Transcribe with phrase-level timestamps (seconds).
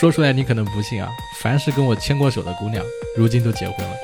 [0.00, 2.82] 说出来你可能不信啊，凡是跟我牵过手的姑娘，
[3.14, 3.94] 如今都结婚了。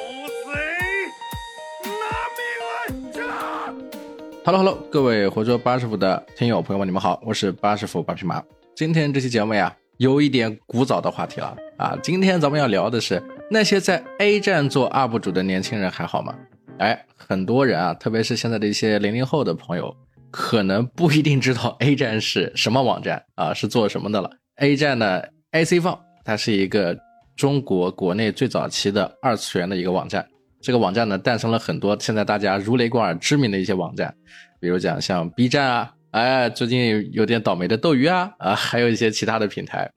[4.44, 8.42] Hello Hello，各位活捉八师傅的听友朋友们，你们好，我是八师傅八匹马。
[8.74, 11.96] 今天这期节目呀，有一点古早的话题了啊。
[12.02, 16.34] 今天咱们要聊的是那些在 A 站做 UP 主的年轻人还好吗？
[16.76, 19.96] 哎，很多人啊，特别是现在的一些零零后的朋友，
[20.30, 24.30] 可能不一定知道 A 站是什么网站啊，是做什么的了。
[24.56, 25.22] A 站呢
[25.64, 26.94] iCFun，，它是一个
[27.34, 30.26] 中国国内最早期的二次元的一个网站。
[30.60, 34.14] 这个网站呢，诞生了很多现在大家如雷贯耳知名的一些网站，
[34.60, 39.90] 比如讲像 B 站啊，哎，最近有点倒霉的斗鱼啊，啊，还有一些其他的平台。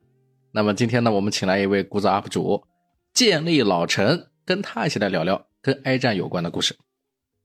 [0.53, 2.63] 那么今天呢，我们请来一位古早 UP 主，
[3.13, 6.75] 建立老陈，跟他一起来聊聊跟 A 站有关的故事。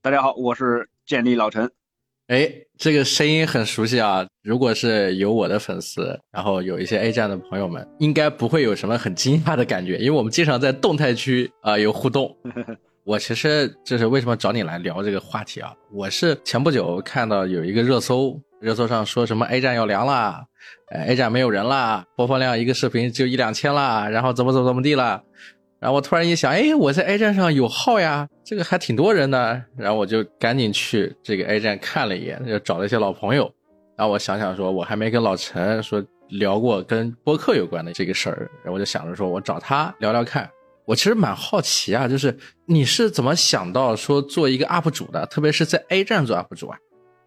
[0.02, 1.70] 大家好，我是建立老陈。
[2.28, 4.26] 哎，这个声音很熟悉啊！
[4.42, 12.34] 如果是有我的粉丝，然后有一些 A 站的朋友们，应该不会有什么很惊讶的感觉，因为我们经常在动态区啊有互动。
[13.04, 15.74] 我其实就是为什么找你来聊这个话题啊？
[15.92, 20.42] 我是前不久看到有一个热搜，热搜上说什么 A 站要凉了，
[20.92, 25.22] 哎，A 站没有人了，播放量一个视频就一两千了，然后怎么怎么怎么地了。
[25.78, 29.62] 然后我突然一想，哎，我在 A 站上有号呀，这个还挺多人的。
[29.76, 33.52] 然后我就赶紧去这个 A 站看了一眼，就找了一些老朋友。
[33.96, 40.48] 然后我想想说，我还没跟老陈说聊过跟播客有关的这个事儿，然后我就想着说我找他聊聊看。
[40.84, 42.36] 我其实蛮好奇啊，就是
[42.66, 46.76] 你是怎么想到说做一个 UP 主的，特别是在 A 站做 UP 主啊？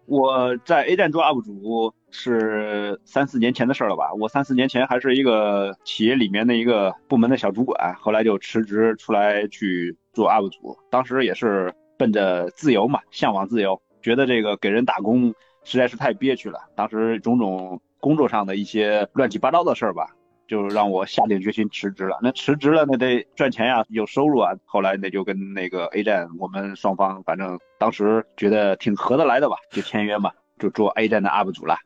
[0.08, 4.10] 我在 A 站做 UP 主是三四年前的事了吧？
[4.18, 10.78] 我三四年前还是一个企业里面的一个部门的小主管，后来就辞职出来去做 UP 主。
[10.90, 16.58] 当时也是奔着自由嘛，向往自由，觉得这个给人打工实在是太憋屈了。
[16.74, 20.06] 当时种种工作上的一些乱七八糟的事儿吧。
[20.48, 22.18] 就让我下定决心辞职了。
[22.22, 24.52] 那辞职了，那得赚钱呀，有收入啊。
[24.64, 31.76] 后来那就跟那个 A 站，我们双方反正当时觉得挺合得来的吧，就签约嘛，就做 A 站的 UP 主了。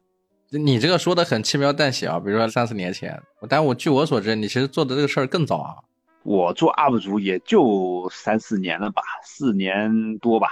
[0.51, 5.75] 你这个说的很轻描淡写啊，比如说三四年前，但我据我所知，你其实做的这个事儿更早啊。
[6.23, 10.49] 我做 UP 主也就三四年了吧，四年多吧。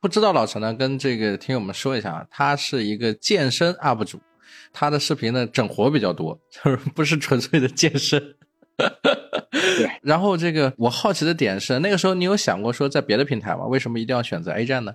[0.00, 4.18] 不知道老陈呢，跟这个听友们说一下啊，他是一个健身 UP 主。
[4.72, 8.20] 他的视频呢，整活比较多，就是不是纯粹的健身。
[8.76, 9.90] 对。
[10.02, 13.66] 然后这个我好奇的点是，那个时候你有想过说在别的平台吗？
[13.66, 14.94] 为什么一定要选择 A 站呢？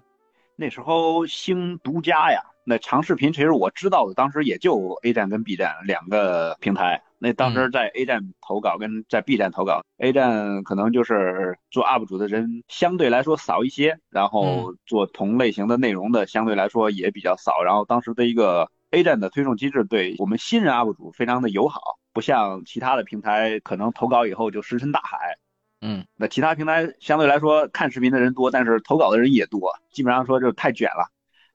[0.55, 7.01] 那时候兴独家呀，那长视频其实我知道的，当时也就 A 站跟 B 站两个平台。
[7.19, 17.61] 那当时在 A 站投稿跟在 B 站投稿，A 站可能就是做 UP 主的人相对来说少一些，然后做同类型的内容的相对来说也比较少。
[17.63, 18.69] 然后当时的一个。
[18.95, 21.81] A 站的推送机制对我们新人 UP 主非常的友好，
[22.13, 25.37] 不像其他的平台可能投稿以后就石沉大海。
[25.81, 31.11] 嗯，那其他平台相对来说看视频的人多，但是投稿的人也多，基本上说就太卷了。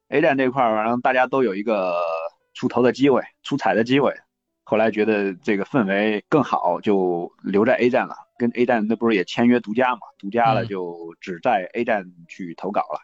[0.09, 1.99] A 站这块儿，反正大家都有一个
[2.53, 4.15] 出头的机会、出彩的机会。
[4.65, 8.15] 后来觉得这个氛围更好，就留在 A 站了。
[8.37, 10.01] 跟 A 站那不是也签约独家嘛？
[10.19, 13.01] 独家了就只在 A 站去投稿了。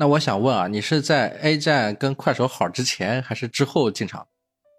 [0.00, 4.24] 那我想问啊，你是在 A 站跟快手好之前还是之后进场？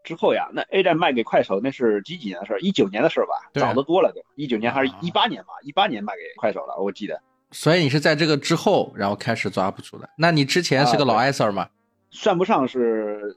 [0.02, 2.60] 之后呀，那 A 站卖给快手那是几几年的事儿？
[2.62, 4.22] 一九年的事儿吧，早得多了都。
[4.36, 5.50] 一九年还是一八年吧？
[5.62, 7.22] 一八年卖给快手了，我记得。
[7.52, 10.10] 所以你是在这个之后，然后开始做 UP 主的？
[10.18, 11.68] 那你之前是个老 A 色吗？
[12.12, 13.36] 算不上是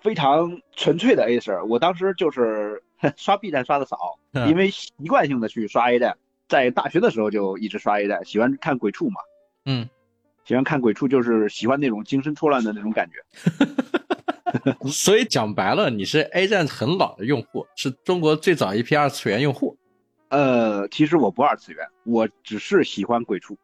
[0.00, 2.82] 非常纯粹的 A 色，我当时就是
[3.16, 3.96] 刷 B 站刷的少，
[4.48, 9.20] 因为习惯性的去刷 A 站，在大学的时候就一直刷 A 站，喜欢看鬼畜嘛。
[9.66, 9.88] 嗯。
[10.44, 13.22] 喜欢看鬼畜，就是喜欢那种精神错乱的那种感觉。
[14.90, 19.76] 所以讲白了，你是 A 站很老的用户，是中国最早一批二次元用户。
[20.28, 23.56] 呃，其实我不二次元，我只是喜欢鬼畜。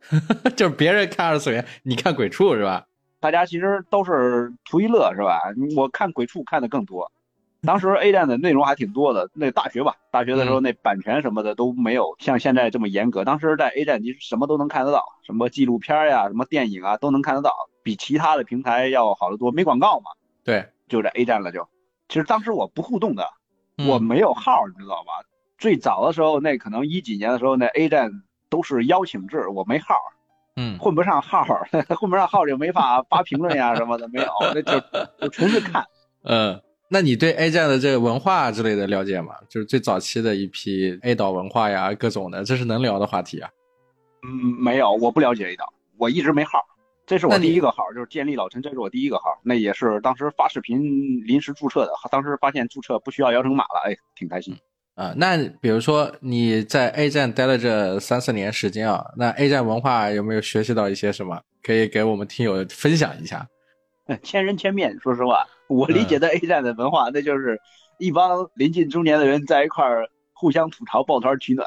[0.56, 2.86] 就是别人看二次元，你看鬼畜是吧？
[3.20, 5.38] 大家其实都是图一乐是吧？
[5.76, 7.12] 我看鬼畜看的更多。
[7.62, 13.24] 当时 A 站的内容还挺多的，那大学吧，大学的时候那版权什么的都没有像现在这么严格。
[13.24, 19.50] 当时在 A 站，你什么都能看得到，什么纪录片呀、什么电影啊都能看得到，比其他的平台要好得多。
[19.52, 20.10] 没广告嘛？
[20.42, 21.68] 对，就在 A 站了就。
[22.08, 23.28] 其实当时我不互动的，
[23.86, 25.12] 我没有号，你知道吧？
[25.58, 28.10] 最早的时候，那可能一几年的时候，那 A 站
[28.48, 29.96] 都是邀请制，我没号，
[30.56, 31.44] 嗯，混不上号，
[32.00, 34.80] 混不上号就没法发评论呀什么的，没有，那就
[35.20, 35.84] 就纯是看，
[36.22, 36.58] 嗯。
[36.92, 39.36] 那你对 A 站的这个文化之类的了解吗？
[39.48, 43.48] 就是最早期的一批 A 岛文化呀，各种的，这是能聊的话题啊。
[44.24, 44.28] 嗯，
[44.60, 46.58] 没有，我不了解 A 岛，我一直没号。
[47.06, 49.40] 这是我第一个号，就是建立老陈，这是我第一个号。
[49.44, 50.80] 那也是当时发视频
[51.24, 54.56] 临时注册的，当时发现注册不需要摇成码了，哎，挺开心。
[54.96, 61.40] 啊，那比如说你在 A 站待了这三四年时间啊，那 A 站文化有没有学习到一些什么？
[61.62, 63.46] 可以给我们听友分享一下。
[64.22, 67.60] 千人千面，说实话，我理解的 A 站的文化，那就是
[67.98, 71.66] 一帮临近中年的人在一块儿互相吐槽、抱团取暖、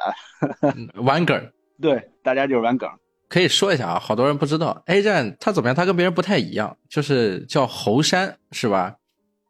[1.04, 1.52] 玩梗。
[1.82, 2.90] 对，大家就是玩梗。
[3.30, 8.96] 可以说一下啊，好多人不知道 A 站它怎么样，它跟别人不太一样，就是叫猴山，是吧？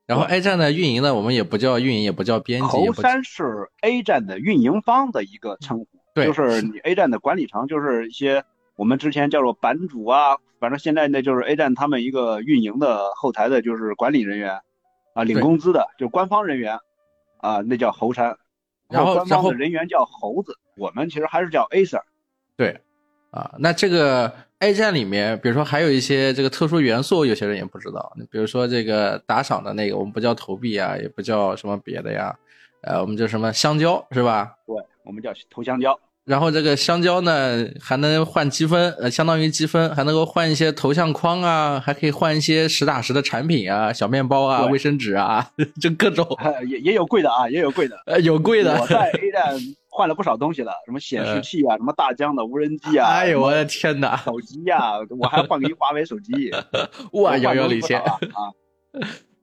[0.06, 2.68] 然后 A 站的运营呢，我们也不叫运营，也不叫编辑。
[2.68, 8.44] 猴山是 A 站的运营方的一个称呼，对，就是你 A 站的管理层，就是一些
[8.76, 14.62] 我们之前叫做版主啊，反正现在那就是 A 站他们一个运营的后台的，就是管理人员
[15.14, 16.80] 啊，领工资的，就官方人员
[17.40, 18.38] 啊，那叫猴山。
[18.90, 22.02] 然后官方的人员叫猴子，我们其实还是叫 A Sir。
[22.56, 22.80] 对，
[23.32, 24.34] 啊，那这个。
[24.60, 28.14] A 站里面，比如说还有一些这个特殊元素，有些人也不知道。
[28.18, 32.34] 你比如说这个打赏的那个，我们不叫投币啊，也不叫什么别的呀，
[32.84, 34.56] 呃，我们叫什么香蕉是吧？
[34.66, 34.74] 对，
[35.04, 36.00] 我们叫投香蕉。
[36.26, 45.46] 然后这个香蕉呢，还能换积分，呃，相当于积分，还能够换一些头像框啊，还可以换一些实打实的产品啊，小面包啊，卫生纸啊，
[45.82, 46.26] 就各种。
[46.70, 47.98] 也也有贵的啊，也有贵的。
[48.06, 48.80] 呃，有贵的。
[48.80, 49.54] 我 在 A 站
[49.90, 53.10] 换了不少东西了，什么显示器啊，什么大疆的无人机啊。
[53.10, 54.16] 哎呦我的天哪！
[54.24, 56.52] 手机呀，我还换个一华为手机。
[57.12, 58.18] 哇，遥遥领先啊！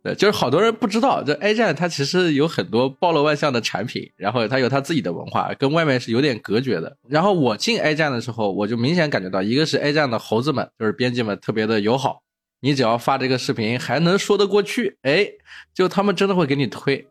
[0.03, 6.97] 对，就是好多人不知道，这 A 站它其实有很多包罗万象的产品，然后它有它自己的文化，跟外面是有点隔绝的。
[7.09, 12.23] 然后我进 A 站的时候，我就明显感觉到，一个是 A 站的猴子们，就是编辑们特别的友好，
[12.61, 15.29] 你只要发这个视频还能说得过去，哎，
[15.75, 17.07] 就他们真的会给你推。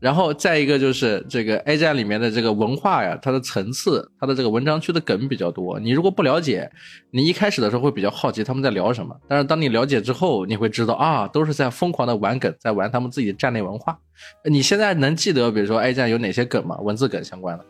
[0.00, 5.78] 然后再一个就是这个 A 站里面的这个文化呀，它的层次，它的这个文章区的梗比较多。
[5.78, 6.70] 你如果不了解，
[7.10, 9.14] 你一开始的时候会比较好奇他们在聊什么。
[9.28, 13.98] 但是当你了解之后，你会知道啊，都是在疯狂的玩梗，在玩他们自己的站内文化。
[14.44, 16.78] 你现在能记得，比如说 A 站有哪些梗吗？
[16.80, 17.64] 文字梗相关的？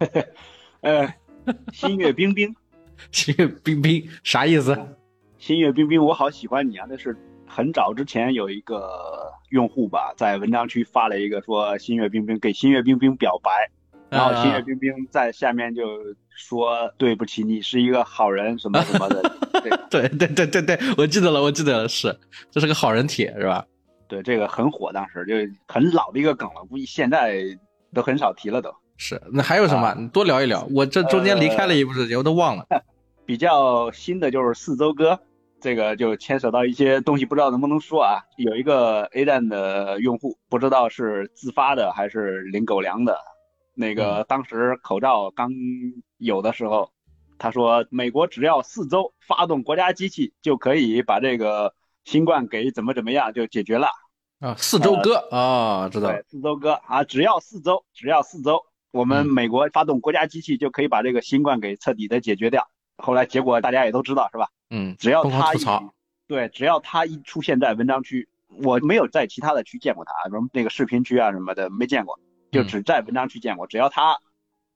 [0.82, 1.14] 呃，
[1.72, 2.52] 新月冰冰，
[3.12, 4.76] 新月冰冰啥意思？
[5.38, 6.86] 新月冰冰，我好喜欢你啊！
[6.90, 7.16] 那是
[7.50, 9.28] 很早之前有一个。
[9.50, 13.50] 用户吧，在文章区发了一个说新月冰冰给新月冰冰表白，
[14.08, 15.82] 然后新月冰冰在下面就
[16.36, 19.20] 说对不起，你是一个好人什么什么的。
[19.90, 22.16] 对对对对对，我记得了，我记得了，是
[22.52, 23.66] 这是个好人帖是吧？
[24.06, 25.34] 对，这个很火，当时就
[25.66, 27.42] 很老的一个梗了，估计现在
[27.92, 28.72] 都很少提了都。
[28.98, 29.92] 是，那还有什么？
[29.98, 32.64] 你多聊一聊，我这中间离开了一部时间，我都忘了。
[33.26, 35.18] 比较新的就是四周哥。
[35.60, 38.22] 这个就牵扯到一些东西，不知道能不能说啊？
[38.36, 43.18] 有一个 A 站的用户，不知道是自发的还是领狗粮的。
[43.74, 45.50] 那个当时口罩刚
[46.18, 46.90] 有的时候，
[47.38, 51.72] 他说美国只要四周发动国家机器就可以把这个
[52.04, 53.88] 新冠给怎么怎么样就解决了
[54.40, 54.54] 啊。
[54.56, 56.10] 四周哥啊，知道。
[56.10, 58.60] 对，四周哥啊，只要四周，只要四周，
[58.90, 62.68] 我们美国发动国家机器就可以把这个新冠给彻底的解决掉。
[63.00, 64.48] 后来结果大家也都知道是吧？
[64.70, 65.58] 嗯，只要他一
[66.28, 68.28] 对，只要他一出现在文章区，
[68.62, 72.18] 我没有在其他的区见过他，什么那个视频区啊什么的没见过，
[72.52, 73.66] 就只在文章区见过。
[73.66, 74.16] 只要他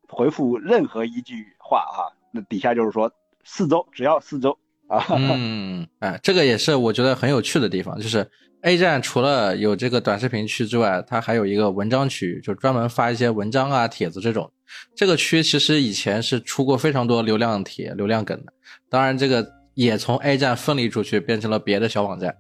[0.08, 3.12] 回复任何一句话哈，那底下就是说
[3.44, 5.04] 四周，只要四周啊。
[5.10, 8.28] 嗯， 哎，这个也是我觉得很有趣的地方，就是
[8.62, 14.50] A 站除了有这个短视频区之外，它还有一个文章区，就专门发一些文章啊、帖子这种。
[14.94, 18.52] 这个区其实以前是出过非常多流量帖、流量梗的，
[18.88, 19.46] 当然这个。
[19.76, 22.32] 也从 A 站分离出去，变成了别的小网站，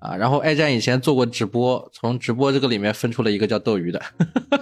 [0.00, 4.02] 啊，然后 A 站以前做过直播，从直播这个里面分出了一个叫斗鱼的，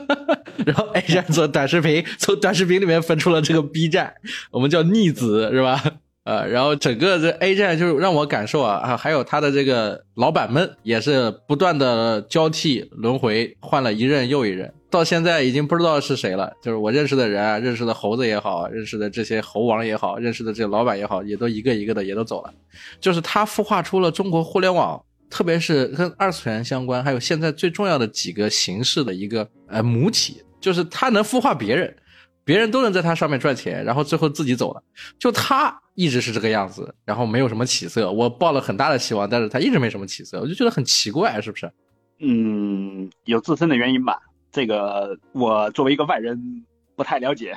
[0.65, 4.15] 然后 A 站做短视频，从短视频里面分出了这个 B 站，
[4.53, 5.83] 我们叫逆子是吧？
[6.23, 14.73] 呃，然后整个这 A 站就是让我感受啊啊，还有他的这个老板们也是不断的交替轮回，换了一任又一任。
[14.93, 22.53] 到现在已经不知道是谁了，就是我认识的人啊，认识的猴子也好，认识的这些猴王也好，认识的这些老板也好，也都一个一个的也都走了。
[23.01, 31.97] 就是他孵化出了中国互联网，特别是跟二次元相关，还有现在最重要的几个形式的一个呃母体，就是他能孵化别人，
[32.45, 34.83] 别人都能在他上面赚钱，然后最后自己走了。
[35.19, 38.13] 就他一直是这个样子，然后没有什么起色。
[38.13, 41.73] 我抱了很大的希望，但是他一直没什么起色，我就觉得很奇怪，是不是？
[42.21, 44.19] 嗯，有自身的原因吧。
[44.53, 47.57] 这个我作为一个外人不太了解。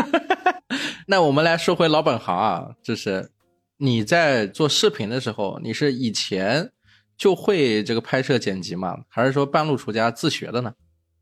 [1.06, 3.30] 那我们来说回老本行啊，就是
[3.76, 6.70] 你在做视频的时候，你是以前
[7.16, 8.96] 就会这个拍摄剪辑吗？
[9.08, 10.72] 还是说半路出家自学的呢？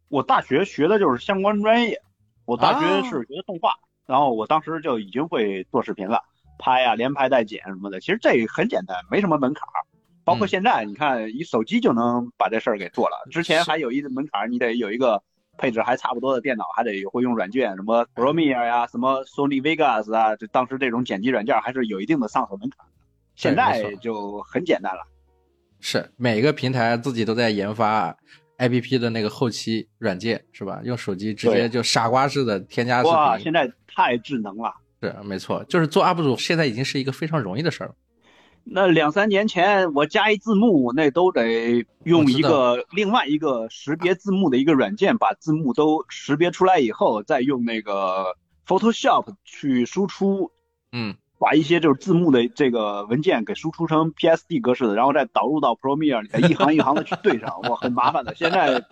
[0.09, 1.99] 我大学学的就是相关专业，
[2.45, 3.73] 我大学是学的动画，
[4.07, 6.21] 然后我当时就已经会做视频了，
[6.59, 7.99] 拍啊，连拍带剪什么的。
[7.99, 9.81] 其实这很简单，没什么门槛儿。
[10.25, 13.17] 包括现在，你看，一手机就能把这事儿给做了。
[13.31, 15.23] 之前还有一个门槛，你得有一个
[15.59, 22.93] 配置还差不多的电脑，还得会用软件，什么 Premiere 呀，什么 Sony Vegas 啊，就当时这种剪辑软件还是有一定的上手门槛的。
[23.35, 25.03] 现在就很简单了。
[25.81, 28.17] 是每个平台自己都在研发
[28.59, 30.81] APP 的那个后期软件，是吧？
[30.85, 33.13] 用手机直接就傻瓜式的添加视频。
[33.13, 34.73] 哇，现在太智能了。
[35.01, 37.93] 是，没错，就是做 UP 主，现在已经是一个非常容易的事儿。
[38.65, 50.53] 那两三年前，我加一字幕，那都得用一个另外一个识别字幕的一个软件，把字幕都识别出来以后，再用那个 Photoshop 去输出，
[50.93, 58.35] 嗯，把一些就是字幕的这个文件给输出成 PSD 格式的，然后再导入到 Premiere 里，再一行一行的去对上， 哇，很麻烦的。
[58.35, 58.83] 现在。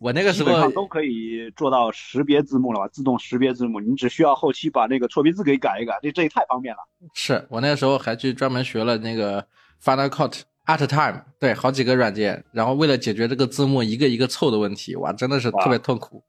[0.00, 2.88] 我那个时候都可以做到识别字幕了吧？
[2.88, 6.80] 自动识别字幕，你只需要后期把那个错别字给改一改，这这也太方便了。
[7.12, 9.46] 是我那个时候还去专门学了那个
[9.84, 16.24] Final Cut Art Time，对，好几个软件，然后为了解决这个字幕一个一个凑的问题，哇，真的是特别痛苦。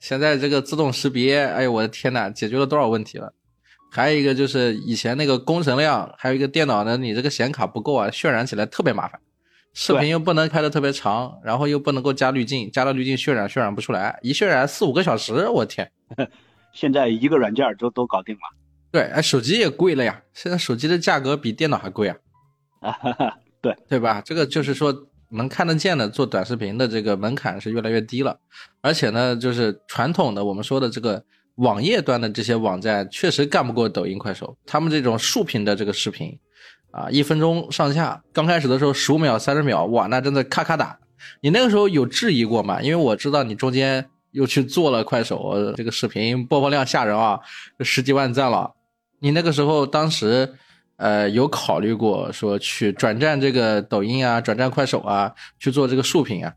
[0.00, 3.32] 现在这个自动识别，哎呦我的天呐，解决了多少问题了？
[3.92, 9.20] 还有一个就是以前那个工程量，还有一个电脑呢，你这个显卡不够啊，渲染起来特别麻烦。
[9.74, 15.90] 视频又不能开的特别长，然后又不能够加滤镜，加了滤镜渲染渲染不出来，一渲染四五个小时，我天！
[16.72, 18.40] 现在一个软件就都搞定了。
[18.92, 22.16] 对，哎，手机也贵了呀，现在手机的价格比电脑还贵啊。
[22.80, 22.94] 啊，
[23.60, 24.22] 对对吧？
[24.24, 24.94] 这个就是说
[25.30, 28.38] 能看得见的做短视频的这个门槛是越来越低了，
[28.80, 31.24] 而且呢，就是传统的我们说的这个
[31.56, 36.38] 网页端的这些网站确实干不过抖音、快手，他们这种竖屏的这个视频。
[36.94, 40.96] 啊，一分钟上下，刚开始的时候十五秒、三十秒，哇，那真的咔咔打。
[41.40, 42.80] 你那个时候有质疑过吗？
[42.80, 47.40] 因为我知道你中间又去做了快手，这个视频播放量吓人啊，
[47.80, 48.70] 十几万赞了。
[49.18, 50.54] 你那个时候当时，
[50.96, 56.52] 呃，有考虑过说去转战这个抖音啊，转战快手啊，去做这个竖屏啊？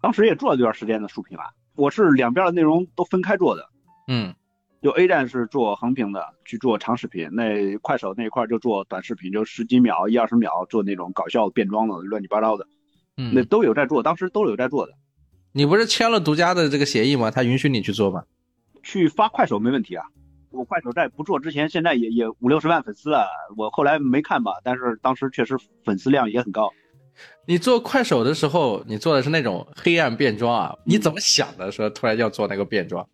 [0.00, 3.68] 当时也做了一段时间的竖屏吧，我是两边的内容都分开做的。
[4.06, 4.32] 嗯。
[4.82, 12.66] 就 A 站是做横屏的，去做长视频；那快手那一块就做短视频，就十几秒、一二十秒做那种搞笑变装的、乱七八糟的，
[13.16, 14.94] 嗯，那都有在做，当时都有在做的。
[15.52, 17.30] 你不是签了独家的这个协议吗？
[17.30, 18.24] 他允许你去做吗？
[18.82, 20.04] 去发快手没问题啊。
[20.50, 23.28] 我快手在不做之前，现在也也五六十万粉丝了。
[23.56, 26.70] 我后来没看吧，但是当时确实粉丝量也很高。
[27.46, 30.74] 你做快手的时候，你做的是那种黑暗变装啊？
[30.84, 31.70] 你怎么想的？
[31.70, 33.06] 说突然要做那个变装？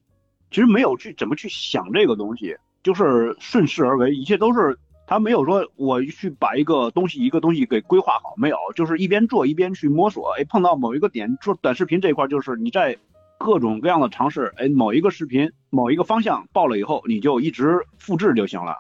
[0.51, 12.97] 其实没有去怎么去想这个东西，就是顺势而为，一切都是他没有说我去把一个东西一个东西给规划好，没有，就是一边做一边去摸索，哎，碰到某一个点，做短视频这一块，就是你在
[13.39, 18.77] 各种各样的尝试，哎，某一个视频某一个方向爆了以后，你就一直复制就行了。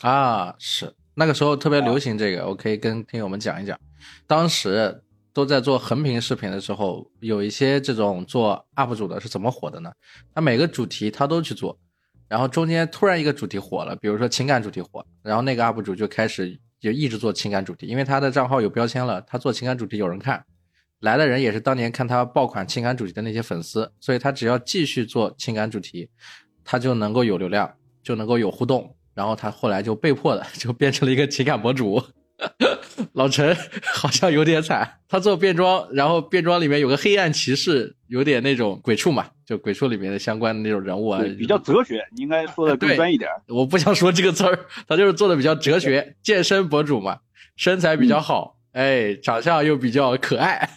[0.00, 3.78] 啊，是那个时候特别流行这个，我可以跟听友们讲一讲，
[4.26, 5.02] 当时。
[5.32, 9.92] 都在做横屏视频的时候，有一些这种做 UP 主的是怎么火的呢？
[10.34, 11.78] 他每个主题他都去做，
[12.28, 20.44] 然后中间突然一个主题火了，比如说情感主题火，然后那个 UP 主就开始就一直做情感主题，因为他的账号有标签了，他做情感主题有人看，
[21.00, 26.08] 来的人也是当年看他爆款情感主题的那些粉丝，所以他只要继续做情感主题，
[26.64, 27.72] 他就能够有流量，
[28.02, 32.02] 就能够有互动，然后他后来就被迫的就变成了一个情感博主。
[33.12, 33.56] 老陈
[33.94, 43.28] 好像有点惨，他做变装，然后变装里面有个黑暗骑士，有点那种鬼畜嘛，就鬼畜里面的相关的那种人物啊，比较哲学，你应该说的 更专一点。
[43.48, 47.18] 我不想说这个词儿，他就是做的比较哲学，健身博主嘛，
[47.56, 50.68] 身材比较好，哎，长相又比较可爱，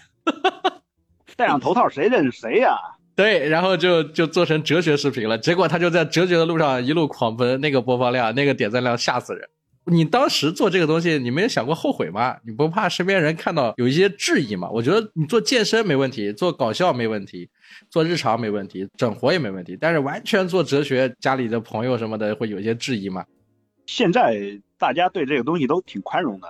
[1.35, 2.77] 戴上头套谁认识谁呀？
[3.15, 9.47] 对，然后就就做成哲学视频了，结果他就在哲学的路上一路狂奔，那个播放量，那个点赞量吓死人。
[9.85, 12.37] 你当时做这个东西，你没有想过后悔吗？
[12.45, 14.69] 你不怕身边人看到有一些质疑吗？
[14.71, 17.49] 我觉得你做健身没问题，做搞笑没问题，
[17.89, 19.77] 做日常没问题，整活也没问题。
[19.79, 23.25] 但是完全做哲学，家里的朋友什么的会有一些质疑吗？
[23.85, 26.47] 现在大家对这个东西都挺宽容的。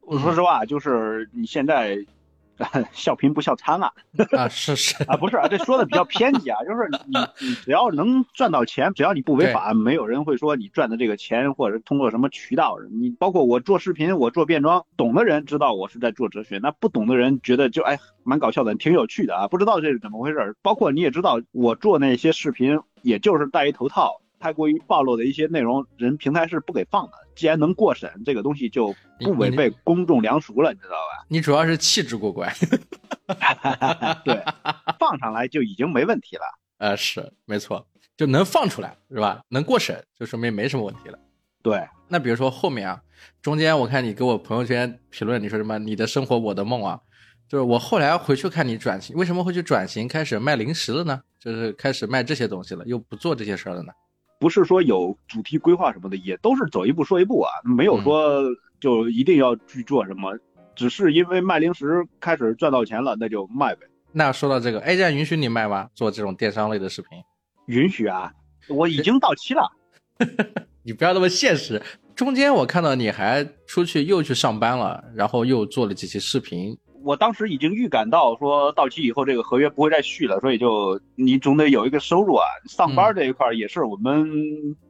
[0.00, 1.98] 我说实话，就是你现在。
[2.92, 3.92] 笑贫不笑娼啊！
[4.36, 12.76] 啊，是是啊，不是啊，这说的比较偏激啊， 就是你你只要能赚到钱，只要你不违法，没有人会说你赚的这个钱或者通过什么渠道。
[12.90, 20.56] 你包括我做视频，我做变装，懂的人知道我是在做哲学，那不懂的人觉得就哎蛮搞笑的，挺有趣的啊，不知道这是怎么回事。
[20.62, 24.20] 包括你也知道，我做那些视频，也就是戴一头套。
[24.44, 27.12] 太过于暴露的一些内容，人平台是不给放的。
[27.34, 31.24] 既然能过审，这个东西就不违背公众良俗了，你知道吧？
[31.28, 32.54] 你主要是气质过关，
[34.22, 34.44] 对，
[34.98, 36.42] 放上来就已经没问题了。
[36.76, 37.86] 呃，是没错，
[38.18, 39.40] 就能放出来是吧？
[39.48, 41.18] 能过审，就说明没什么问题了。
[41.62, 43.00] 对，那比如说后面啊，
[43.40, 45.78] 中间我看你给我朋友圈评论，你说什么？
[45.78, 47.00] 你的生活，我的梦啊，
[47.48, 51.22] 就是我后来回去看你转型，为什么会去转型开始卖零食了呢？
[51.40, 53.92] 就是开始卖这些东西了，又不做这些事儿了呢？
[54.44, 58.42] 不是说有主题规划什么的，也都是走一步说一步啊，没有说
[58.78, 60.38] 就一定要去做什么，
[60.76, 63.86] 只是因为卖零食开始赚到钱了，那就卖呗。
[64.12, 65.88] 那说到这个，A 站允许你卖吗？
[65.94, 67.22] 做这种电商类的视频？
[67.68, 68.30] 允许啊，
[68.68, 69.72] 我已经到期了。
[70.84, 71.80] 你不要那么现实。
[72.14, 76.76] 中间我看到你还出去又去上班了，然后又做了几期视频。
[77.04, 82.44] 我当时已经预感到说到期以后这个合约不会再续了，所以就你总得有一个收入啊。
[82.66, 84.26] 上班这一块也是我们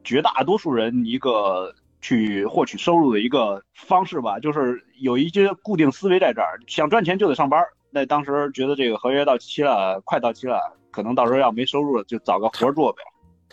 [0.03, 7.61] 绝大多数人一个去获取收入的一个方式吧，就是有一些固定思维在这儿，想赚钱就得上班。
[7.91, 10.59] 那当时觉得这个合约到期了，快到期了，
[10.91, 13.01] 可能到时候要没收入了，就找个活做呗。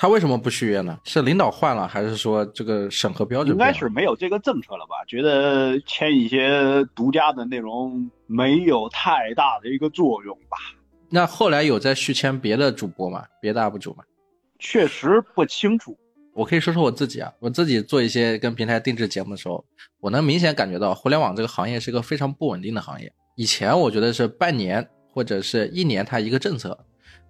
[0.03, 0.99] 他为什么不续约呢？
[1.05, 3.53] 是领导换了，还是说这个审核标准？
[3.53, 4.97] 应该是没有这个政策了吧？
[5.07, 10.57] 觉得签一些独家的内容没有太大的一个作用吧？
[11.09, 13.25] 那后来有在续签别的主播吗？
[13.41, 14.03] 别的 UP 主吗？
[14.59, 15.97] 确实不清楚。
[16.35, 19.65] 我可以说说我自己啊，我自己做一些跟平台定制节目的时候，
[20.01, 23.13] 我能明显感觉到互联网这个行业是个非常不稳定的行业。
[23.37, 26.77] 以前我觉得是半年或者是一年，它一个政策。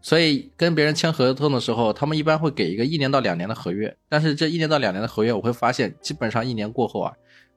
[0.05, 3.97] 所以跟别人签合同的时候，他们一般会给一个一年到两年的合约。
[4.09, 7.13] 但是这一年到两年的合约，我会发现基本上一年过后啊，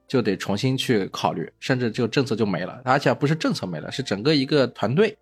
[0.07, 2.79] 就得重新去考虑，甚至就政策就没了。
[2.85, 5.17] 而且不是政策没了，是整个一个团队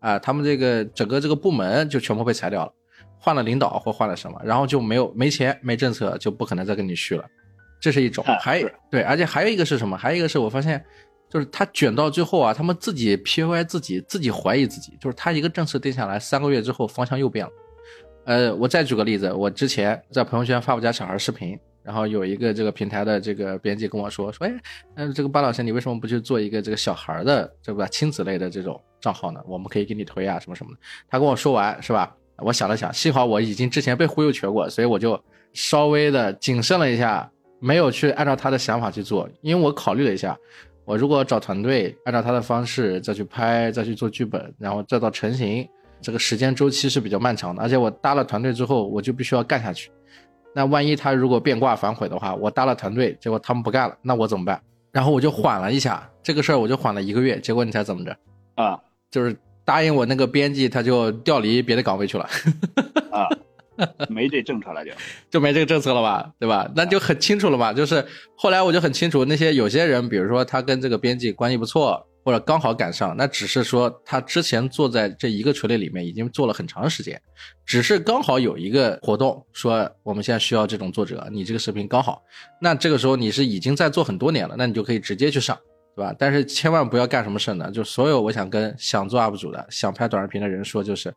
[0.00, 2.72] 啊，他们这个整个这个部门就全部被裁掉了，
[3.18, 7.24] 换了领导或换了什么，然后就没有没钱没政策，就不可能再跟你续了。
[7.80, 9.96] 这是一种，还对，而且还有一个是什么？
[9.96, 10.84] 还有一个是我发现。
[11.36, 17.52] 就是他卷到最后啊，他们自己 P U I 自己自己怀疑自己，就是他一个政策定下来，三个月之后方向又变了。
[18.24, 24.54] 呃，我再举个例子，我之前在朋友圈发我家小孩视频，然后有一个这个平台的这个编辑跟我说说，哎，
[24.94, 29.38] 嗯，这个巴老师你为什么不去做一个这个小孩的这个亲子类的这种账号呢？
[29.46, 30.78] 我们可以给你推啊什么什么的。
[31.06, 32.16] 他跟我说完是吧？
[32.38, 40.34] 我想了想，幸好我已经之前被忽悠瘸过，所以我就稍微的谨慎了一下，没有去按照他的想法去做，因为我考虑了一下。
[40.86, 45.68] 我如果找团队，按照他的方式再去拍，再去做剧本，然后再到成型，
[46.00, 47.60] 这个时间周期是比较漫长的。
[47.60, 49.90] 而且我搭了团队之后，我就必须要干下去。
[50.54, 54.62] 那万一他如果变卦反悔的话，我搭了团队，结果他们不干了，那我怎么办？
[54.92, 57.40] 然后我就缓了一下这个事儿，我就缓了一个月。
[57.40, 58.16] 结果你猜怎么着？
[58.54, 62.28] 啊，就是答应我那个编辑，他就调离别的岗位去了。
[63.10, 63.28] 啊。
[64.08, 64.90] 没这政策了就，
[65.30, 66.70] 就没这个政策了吧，对吧？
[66.74, 67.72] 那就很清楚了嘛。
[67.72, 68.04] 就是
[68.36, 77.20] 后来我就很清楚，那些有些人，比如说他跟这个编辑关系不错，或者刚好赶上，那只是说他之前做在这一个垂类里面已经做了很长时间，
[77.64, 82.22] 只是刚好有一个活动说我们现在需要这种作者，你这个视频刚好，
[82.60, 85.56] 那这个时候你是已经在做很多年了，那你就可以直接去上，
[85.94, 86.14] 对吧？
[86.18, 87.70] 但是千万不要干什么事呢？
[87.70, 91.14] 就所有我想跟想做 UP 主的、想拍短视频的人说，就是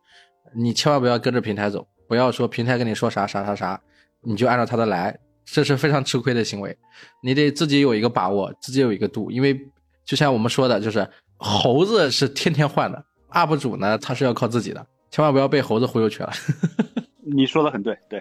[0.55, 1.87] 你千万不要跟着平台走。
[2.09, 3.79] 不要说平台跟你说啥啥啥啥，
[4.23, 6.75] 你就按照他的来，这是非常吃亏的行为。
[7.21, 9.29] 你得自己有一个把握，自己有一个度。
[9.29, 9.57] 因为
[10.03, 16.31] 就像我们说的，就是猴子是天天换的，UP 主呢他是要靠自己的，千万不要被猴子忽悠去了。
[17.31, 18.19] 你说的很对，对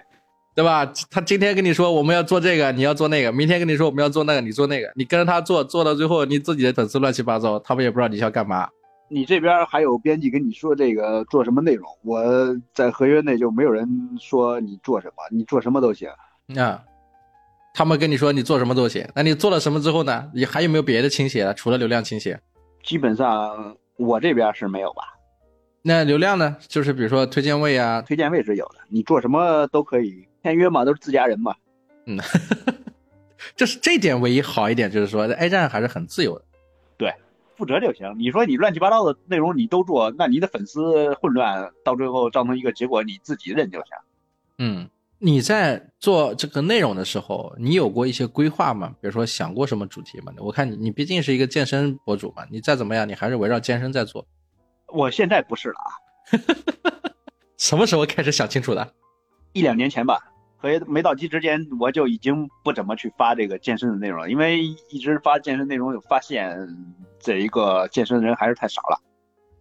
[0.53, 0.85] 对吧？
[1.09, 4.91] 他今天跟你说我们要做这个，你要做那个；明天跟你说我们要做那个，你做那个。
[4.93, 8.69] 你跟着他做，做到最后你自己的粉丝乱七八糟，他们也不知道你要干嘛。
[9.11, 11.89] 你这边还有编辑跟你说这个做什么内容？
[12.03, 12.23] 我
[12.75, 16.07] 在合约内就没有人说你做什么，你做什么都行。
[16.55, 16.83] 啊，
[17.73, 20.29] 他们跟你说你做什么都行，那你做了什么之后呢？
[20.33, 21.51] 你还有没有别的倾斜？
[21.55, 22.39] 除了流量倾斜？
[22.83, 25.01] 基本上我这边是没有吧。
[25.81, 26.55] 那流量呢？
[26.67, 28.75] 就是比如说推荐位啊，推荐位是有的。
[28.89, 31.55] 你做什么都可以签约嘛，都是自家人嘛。
[32.05, 32.19] 嗯，
[33.55, 36.45] 就是这点唯一好一点，就是说 A 站还是很自由的。
[37.59, 38.15] 负责就行。
[38.17, 43.89] 你说你乱七八糟的内容你都做，那你的粉丝混乱，到最后造成一个结果，你自己认就行。
[44.59, 48.95] 嗯，你在做这个内容的时候，你有过一些规划吗？
[49.01, 50.31] 比如说想过什么主题吗？
[50.37, 54.25] 我看你，你毕竟是一个健身博主嘛，你再怎么样，你还是围绕健身在做。
[54.87, 55.91] 我现在不是了啊。
[57.57, 58.93] 什么时候开始想清楚的？
[59.51, 60.17] 一两年前吧。
[60.61, 66.67] 合约没到期之前，我就已经不怎么去发这个健身的内容了，因为一直发健身内容，有发现
[67.17, 69.01] 这一个健身的人还是太少了。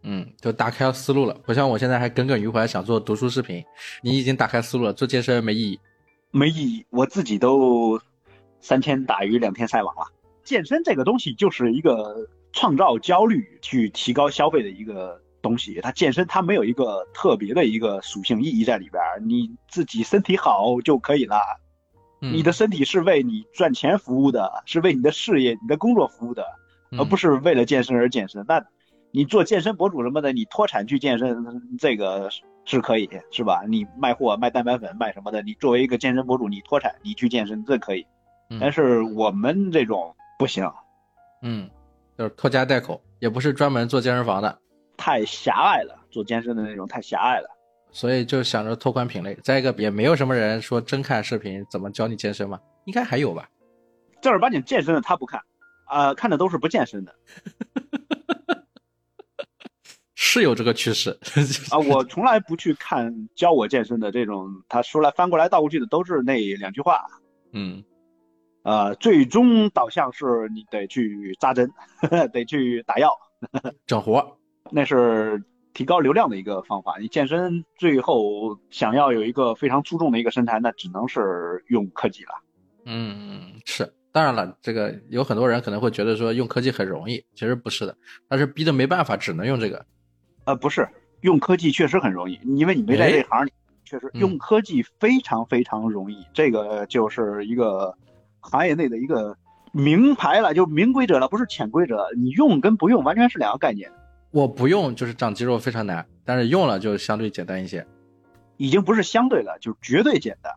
[0.03, 3.65] 嗯，就打开了思路了，不像我现在还耿耿于怀想做读书视频。
[4.03, 5.81] 你已经打开思路了，做健身没意义，
[6.33, 6.85] 没意义。
[6.91, 8.01] 我自己都
[8.61, 10.03] 三天打鱼两天晒网了。
[10.43, 15.21] 健身这个东西就是一个创造焦虑去提高消费的一个。
[15.49, 21.41] 东西，它健身它没有一个特别的一个属性意义在里边你自己身体好就可以了。
[22.21, 26.45] 你的身体是为你赚钱服务的，是为你的事业、你的工作服务的，
[26.99, 28.45] 而不是为了健身而健身。
[28.49, 28.63] 那
[29.13, 31.37] 你做健身博主什么的，你脱产去健身，
[31.79, 32.29] 这个
[32.65, 33.63] 是可以，是吧？
[33.69, 38.05] 你卖货卖蛋白粉卖什么的，你作为一个健身博主，你脱产你去健身这可以，
[38.61, 40.69] 但是我们这种不行，
[41.43, 41.71] 嗯，
[42.19, 44.59] 就是拖家带口，也不是专门做健身房的，
[44.99, 47.49] 太狭隘了，做健身的那种太狭隘了，
[47.91, 49.35] 所以就想着拓宽品类。
[49.43, 53.49] 再一个，也没有什么人说真看视频怎么教你健身嘛，应该还有吧？
[54.21, 55.41] 正儿八经健身的他不看，
[55.87, 57.15] 啊，看的都是不健身的。
[60.21, 61.19] 是有这个趋势
[61.71, 61.79] 啊！
[61.79, 67.07] 我从来不去看教我健身的这种，他说来翻过来倒过去的都是那两句话。
[67.53, 67.83] 嗯，
[68.63, 71.73] 呃，最终导向是你得去扎针，
[72.31, 73.11] 得去打药，
[73.87, 74.38] 整活，
[74.71, 75.43] 那是
[75.75, 76.97] 提高流量的一个方法。
[76.99, 82.31] 你健身最后想要有一个非常出众的一个身材，那只能是用科技了。
[82.85, 83.93] 嗯，是。
[84.11, 87.95] 当然了，这个有很多人可能会觉得说用科技很容易，其实不是的，
[88.29, 89.85] 他是逼得没办法，只能用这个。
[90.45, 90.89] 呃，不是，
[91.21, 93.53] 用科技确实很容易，因为你没在这行里，
[93.85, 97.95] 确实用科技非常非常容易，这个就是一个
[98.41, 99.37] 行业内的一个
[99.73, 102.09] 名牌了，就明规则了，不是潜规则。
[102.17, 103.93] 你用跟不用完全是两个概念。
[104.31, 107.87] 我不用就是长肌肉非常难，但是用了就相对简单一些，
[108.57, 110.53] 已经不是相对了，就绝对简单。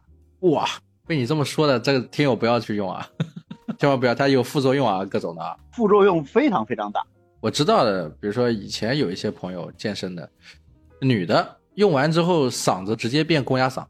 [0.52, 0.68] 哇，
[1.08, 3.08] 被你这么说的，这个听友不要去用啊，
[3.80, 7.02] 千万不要，它有副作用啊，各种的啊，副作用非常非常大。
[7.40, 10.30] 我知道的，比如说以前有一些朋友健身的，
[11.00, 13.86] 女的用完之后嗓子直接变公鸭嗓，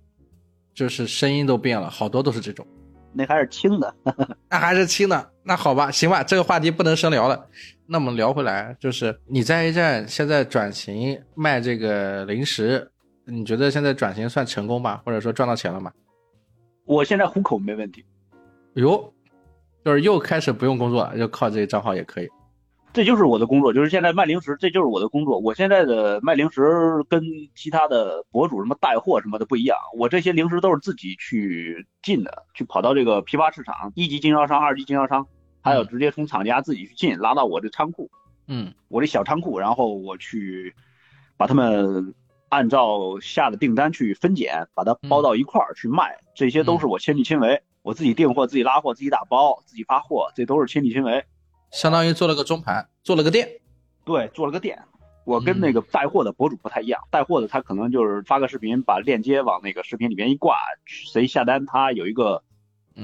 [0.73, 2.65] 就是声音都变了，好多都是这种。
[3.13, 3.93] 那还是轻的，
[4.49, 7.47] 那还是轻的，那好吧，行吧，这个话题不能深聊了。
[7.85, 12.89] 那我们聊回来，就是你在 A 站现在转型卖这个零食，
[13.25, 15.01] 你觉得现在转型算成功吧？
[15.05, 15.91] 或者说赚到钱了吗？
[16.85, 18.05] 我现在糊口没问题。
[18.75, 19.13] 哟，
[19.83, 22.29] 就是又开始不用工作了，就靠这个账号也可以。
[22.93, 25.39] 这就是我的工作，就是现在卖零食，这就是我的工作。
[25.39, 26.61] 我现在的卖零食
[27.07, 27.23] 跟
[27.55, 35.25] 其他的博主什么带货什么的不一样，我这些零食都是自己去进的，去跑到这个批发市场，一级经销商、二级经销商，
[35.61, 38.11] 还有直接从厂家自己去进，拉到我这仓库，
[38.47, 40.75] 嗯，我这小仓库，然后我去
[41.37, 42.13] 把他们
[42.49, 51.23] 按照下的订单去分拣，把它包到一块儿去卖，这些都是我亲力亲为，我自己订货、自己拉货、自己打包、自己发货，这都是亲力亲为。
[51.71, 53.47] 相当于做了个中盘，做了个店，
[54.05, 54.77] 对，做了个店。
[55.23, 60.55] 我跟那个带货的博主不太一样，带货的他可能就是发个视频，把链接往那个视频里面一挂，
[60.85, 62.43] 谁下单他有一个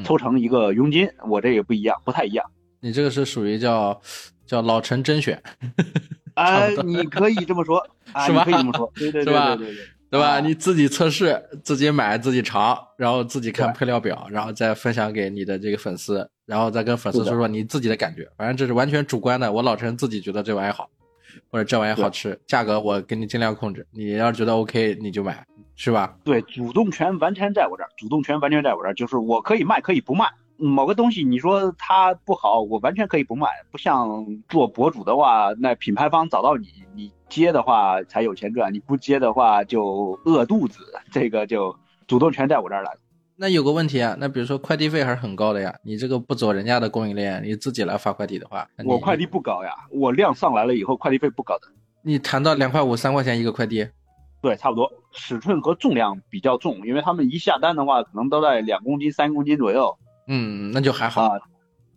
[0.03, 1.09] 抽成一个佣金。
[1.29, 2.45] 我这也不一样，不太一样。
[2.79, 4.01] 你这个是属于叫
[4.45, 5.41] 叫老陈甄选，
[6.33, 7.87] 啊， 你可以这么说，
[8.25, 8.43] 是吧？
[8.43, 9.85] 可以这么说，对对对对对对。
[10.09, 10.39] 对吧？
[10.39, 18.27] 你自己测试，自己买，自己尝，然后自己看配料表，然后再分享给你的这个粉丝，然后再跟粉丝说说你自己的感觉。
[18.35, 19.51] 反正这是完全主观的。
[19.51, 20.89] 我老陈自己觉得这玩意好，
[21.51, 23.85] 或者这玩意好吃，价格我给你尽量控制。
[23.91, 26.17] 你要是觉得 OK，你就买，是吧？
[26.23, 30.25] 对，主动权完全在我这儿，主动权完全在我这儿，就是我可以卖，可以不卖。
[30.59, 33.47] 某个东西你说它不好，我完全可以不卖。
[33.69, 40.79] 不像做博主的话，那品牌方找到你，你接的话才有钱赚，你不接的话就饿肚子。
[41.11, 41.75] 这个就
[42.07, 42.89] 主动权在我这儿了。
[43.39, 51.67] 那有个问题啊，那比如说快递费还是很高的呀，你这个不走人家的供应链，你自己来发快递的话，我快递不高呀，我量上来了以后，快递费不高的。
[52.01, 53.87] 你谈到两块五、三块钱一个快递？
[54.41, 59.95] 对，差不多，尺寸和重量比较重，因为他们一下单的话，可能都在两公斤、三公斤左右。
[60.27, 61.29] 嗯，那就还好。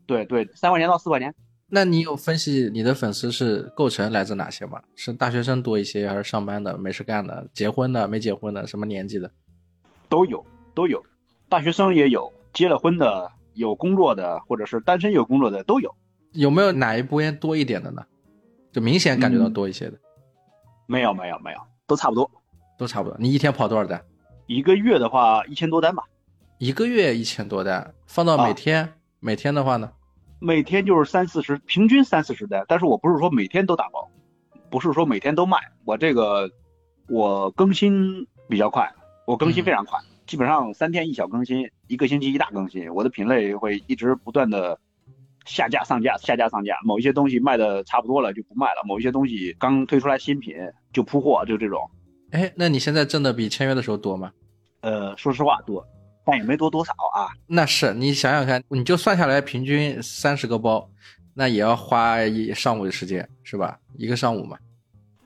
[0.07, 1.35] 对对，三块钱到四块钱。
[1.71, 4.83] 那你有分析你的粉丝是构成来自哪些吗？
[4.95, 9.31] 是大学生多一些，还是上班的、没事干的、结婚的、没结婚的、什么年纪的？
[10.09, 11.03] 都有，都有。
[11.51, 15.93] 大学生也有，结了婚的，有工作的，或者是单身有工作的都有。
[16.31, 18.07] 有没有哪一波多一点的呢？
[18.71, 19.99] 就明显感觉到多一些的？
[20.87, 21.59] 没有，没有，没有，
[21.89, 22.31] 都差不多，
[22.79, 23.17] 都差不多。
[23.19, 24.01] 你一天跑多少单？
[24.47, 26.05] 一个月的话，一千多单吧。
[26.59, 29.91] 一个月一千多单，放到每天，每天的话呢？
[30.39, 32.65] 每天就是三四十，平均三四十单。
[32.69, 34.09] 但是我不是说每天都打包，
[34.71, 35.59] 不是说每天都卖。
[35.85, 36.49] 我这个
[37.09, 38.89] 我更新比较快，
[39.27, 39.99] 我更新非常快，
[40.31, 42.89] 基本上三天一小更新，一个星期一大更新。
[42.95, 44.79] 我的品类会一直不断的
[45.45, 46.79] 下架上架，下架上架。
[46.85, 50.55] 某一些东西卖的差不多了就不卖了，某一些东西刚推出来新品
[50.93, 51.81] 就铺货，就这种。
[52.31, 54.31] 哎，那你现在挣的比签约的时候多吗？
[54.83, 55.85] 呃，说实话多。
[56.25, 60.89] 但也没多多少啊，那是你想想看，你就算下来平均三十个包，
[61.35, 63.77] 那也要花一上午的时间，是吧？
[63.99, 64.57] 一个上午嘛。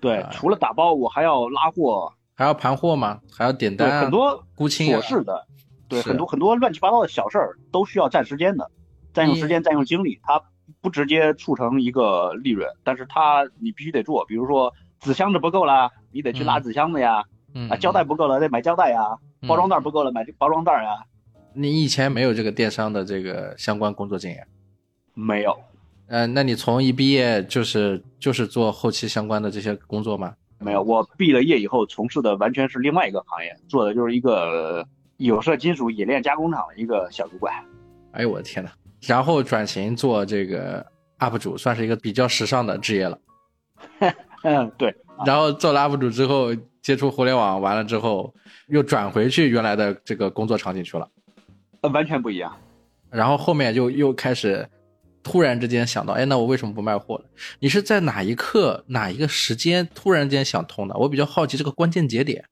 [0.01, 3.21] 对，除了打包，我还要拉货，还要盘货吗？
[3.33, 5.47] 还要点单，很多估清琐事的，
[5.89, 8.71] 对，很多很多乱七八糟的小事儿都需要占时间的，
[9.13, 10.43] 占用时间，占用精力，它
[10.81, 19.17] 不直接促成一个利润，但是它你必须得做，比如说纸箱子不够了，你得去拉纸箱子呀，嗯啊，胶带不够了得买胶带呀，
[19.47, 21.05] 包装袋不够了买包装袋呀。
[21.53, 24.45] 你以前没有这个电商的这个相关工作经验？
[25.15, 25.57] 没有，
[26.09, 30.35] 呃，那你从一毕业就是就是做后期相关的这些工作吗？
[30.61, 34.87] 没有，我毕了业以后从事的完全是另外一个行业，做的就是一个
[35.17, 37.55] 有色金属冶炼加工厂的一个小主管。
[38.13, 38.71] 哎呦我的天呐！
[39.03, 40.85] 然后转型做这个
[41.19, 43.19] UP 主，算是一个比较时尚的职业了。
[44.43, 44.95] 嗯，对。
[45.27, 48.35] 然后做了 UP 主之后，接触互联网完了之后，
[48.69, 51.09] 又转回去原来的这个工作场景去了。
[51.83, 52.55] 呃，完全不一样。
[53.11, 54.67] 然后后面就又开始
[55.25, 57.25] 突然之间想到，哎，那我为什么不卖货了？
[57.59, 60.95] 你是在哪一刻、哪一个时间突然间想通的？
[60.97, 62.45] 我比较好奇这个关键节点。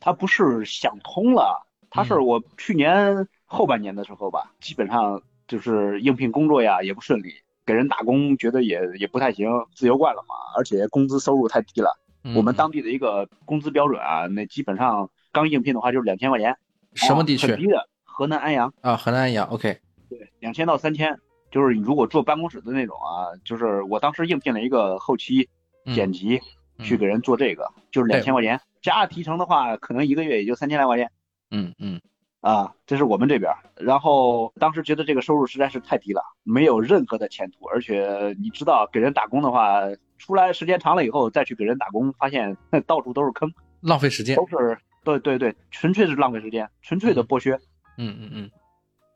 [0.00, 7.32] 他不是想通了，他是我去年后半年的时候吧，基本上就是应聘工作呀也不顺利，
[7.66, 11.98] 给人打工觉得也也不太行，自由惯了嘛，而且工资收入太低了。
[12.26, 16.56] 嗯我们当地的一个工资标准啊，那基本上刚应聘的话就是两千块钱，
[16.94, 18.72] 什么地区啊很低的，河南安阳。
[18.80, 18.96] 啊？
[18.96, 21.18] 河南安阳，OK，对，两千到三千，
[21.54, 25.48] 就是你如果坐办公室的那种啊，就是我当时应聘了一个后期
[25.86, 26.40] 嗯剪辑，
[26.78, 31.08] 嗯去给人做这个，就是两千块钱，加提成的话，可能一个月也就三千来块钱
[31.52, 32.00] 嗯嗯
[32.40, 33.52] 啊，这是我们这边。
[33.76, 39.80] 然后当时觉得这个收入实在是太低了，没有任何的前途，而且你知道给人打工的话，
[40.18, 43.48] 出来时间长了以后再去给人打工，发现到处都是坑，
[43.80, 44.34] 浪费时间。
[44.34, 47.54] 都是对对对，纯粹是浪费时间，纯粹的剥削。
[47.96, 48.50] 嗯嗯嗯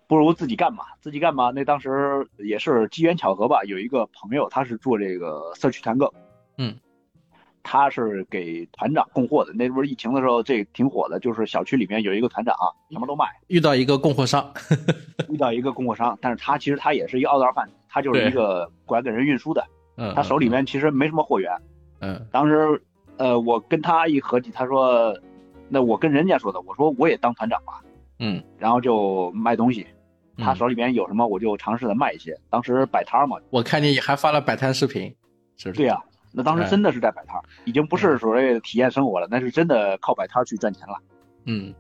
[0.08, 0.96] 不如自己干吧？
[1.02, 1.52] 自己干吧？
[1.54, 6.12] 那当时也是机缘巧合吧，有一个朋友他是做这个社区团购，
[6.56, 6.74] 嗯，
[7.62, 9.52] 他是给团长供货的。
[9.52, 14.50] 那不是疫情的时候，这挺火的，就是小区里面有一个团长啊，什么都卖，遇到一个供货商，
[15.28, 19.62] 遇到一个供货商，但是他其实他也是一个奥道贩子，他就是一个管给人运输的，
[19.98, 21.52] 嗯，他手里面其实没什么货源。
[22.00, 22.80] 嗯当时，
[23.18, 25.14] 呃，我跟他一合计，他说，
[25.68, 27.82] 那我跟人家说的，我说我也当团长吧，
[28.20, 29.86] 嗯然后就卖东西。
[30.38, 32.34] 嗯，他手里边有什么，我就尝试的卖一些。
[32.48, 35.14] 当时摆摊儿嘛，我看你还发了摆摊视频，
[35.56, 35.80] 是不是？
[35.80, 36.00] 对呀、
[36.32, 40.94] 那当时真的是在摆摊儿，已经不是所谓的体验生活了，那是真的靠摆摊去赚钱了，
[41.44, 41.74] 嗯，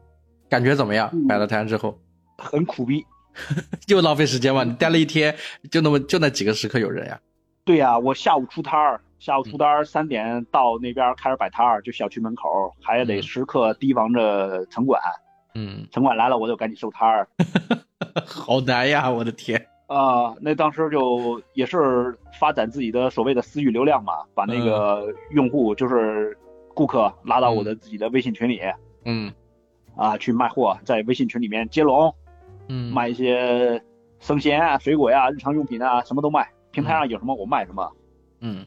[0.48, 1.08] 感觉怎么样？
[1.14, 1.98] 嗯摆了摊之后，
[2.36, 3.06] 很苦逼。
[3.86, 4.64] 又浪费时间嘛？
[4.64, 5.34] 你待了一天，
[5.70, 7.20] 就那么就那几个时刻有人呀？
[7.64, 15.00] 对呀、我下午出摊儿，下午出摊儿三点到那边开始摆摊儿，就小区门口，还得嗯时刻提防着城管，
[15.54, 17.28] 嗯，城管来了我就赶紧收摊儿。
[18.26, 19.10] 好难呀！
[19.10, 26.36] 我的天，啊、那当时就也是发展自己的所谓的私域流量嘛，把那个用户就是
[26.74, 28.60] 顾客拉到我的自己的微信群里
[29.04, 29.32] 嗯
[29.96, 32.14] 啊，去卖货，在微信群里面接龙，
[32.68, 33.82] 嗯，卖一些
[34.20, 36.48] 生鲜啊、水果呀、日常用品啊，什么都卖。
[36.70, 37.90] 平台上有什么我卖什么。
[38.40, 38.64] 嗯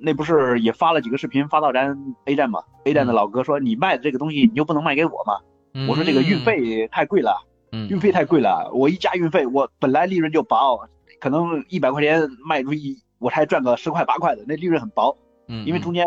[0.00, 5.38] 那不是也发了几个视频发到咱 A 站嘛？A 站的老哥说你卖的这个东西你就不能卖给我吗？
[5.74, 10.88] 嗯，我说这个运费太贵了，嗯，运费太贵了，我一加运费，我本来利润就薄，
[11.20, 15.16] 可能一百块钱卖出去我才赚个十块八块的，那利润很薄，
[15.48, 16.06] 嗯，因为中间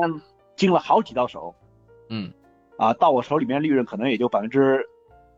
[0.55, 1.53] 经了好几道手，
[2.09, 2.31] 嗯
[2.77, 4.85] 啊，到我手里面利润可能也就百分之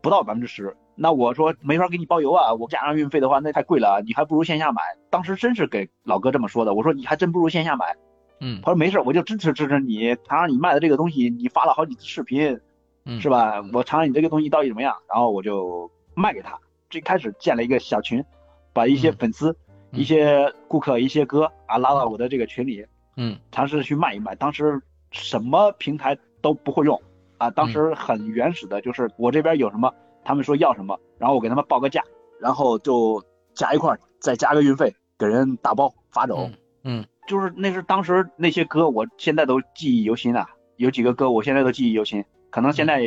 [0.00, 0.76] 不到百分之十。
[0.94, 4.82] 那我说没法给你包邮啊，我加上运费的话那太贵了，你还不如线下买。
[5.08, 7.96] 当时真是给老哥这么说的，我说你还真不如线下买。
[8.42, 12.60] 嗯他说没事，我就支持支持你，尝尝你卖的这个东西，你发了好几次视频，
[13.04, 13.62] 嗯是吧？
[13.72, 16.58] 我尝尝你这个东西到底怎么样，然后我就卖给他。
[16.90, 18.24] 最开始建了一个小群，
[18.72, 19.50] 把一些嗯粉丝、
[19.92, 22.84] 嗯一些顾客、一些歌啊拉到我的这个群里，
[23.16, 24.34] 嗯尝试去卖一卖。
[24.34, 24.80] 当时
[25.10, 27.00] 什么平台都不会用
[27.38, 29.92] 啊，当嗯时很原始的，就是我这边有什么，
[30.24, 32.02] 他们说要什么，然后我给他们报个价，
[32.40, 36.44] 然后就加一块，再加个运费，给人打包发走。
[36.44, 40.48] 嗯嗯就是那是当时那些歌，我现在都记忆犹新啊。
[40.76, 43.02] 有几个歌我现在都记忆犹新，可能现在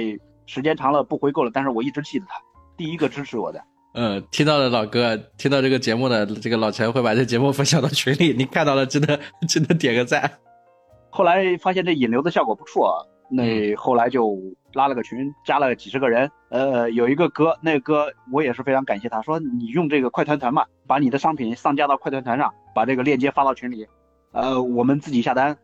[0.46, 2.40] 时间长了不回购了，但是我一直记得他，
[2.78, 3.62] 第一个支持我的。
[3.96, 10.32] 嗯，听到了老哥，听到这个节目的这个老陈会把这节目分享到群里，你看到了，真的真的点个赞。
[11.12, 14.36] 后来发现这引流的效果不错，那后来就
[14.74, 16.28] 拉了个群，加了几十个人。
[16.50, 23.88] 呃，有一个哥，那个哥我也是非常感谢他，说你用这个快团团嘛，把你的商品上架到快团团上，把这个链接发到群里，
[24.32, 25.56] 呃，我们自己下单，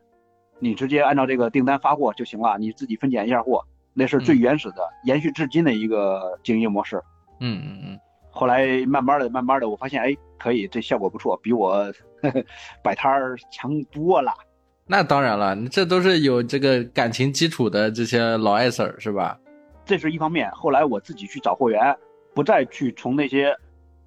[0.60, 6.96] 你直接按照这个订单发货就行了，你自己分拣一下货，那是最原始的，延续至今的一个经营模式。
[7.40, 8.00] 嗯嗯嗯
[8.30, 11.72] 后来慢慢的、慢慢的，我发现哎，可以，这效果不错，比我
[12.22, 12.44] 呵 呵
[12.82, 14.32] 摆摊儿强多了。
[14.86, 19.38] 那当然了，你这都是有这个感情基础的这些老艾 Sir 是吧？
[19.84, 20.50] 这是一方面。
[20.52, 21.96] 后来我自己去找货源，
[22.34, 23.52] 不再去从那些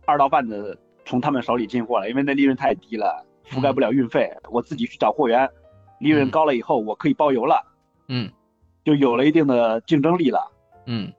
[0.05, 4.31] 二道贩子从他们手里进货了，因为那利润太低了，覆盖不了运费。
[4.49, 5.49] 我自己去找货源，
[5.99, 7.61] 利润高了以后，我可以包邮了，
[8.07, 8.31] 嗯
[8.83, 10.51] 就有了一定的竞争力了。
[10.85, 11.11] 嗯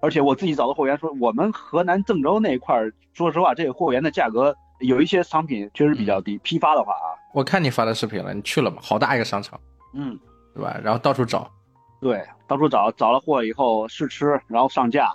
[0.00, 6.36] 而且我自己找的货源说，我们河南郑州那一块儿，说实话，这个货源的价格有一些商品确实比较低。
[6.38, 8.76] 批发的话啊，我看你发的视频了，你去了吗？
[8.82, 9.58] 好大一个商场，
[9.94, 10.18] 嗯，
[10.54, 10.78] 对吧？
[10.84, 11.50] 然后到处找，
[12.02, 15.10] 对，到处找，找了货以后试吃，然后上架，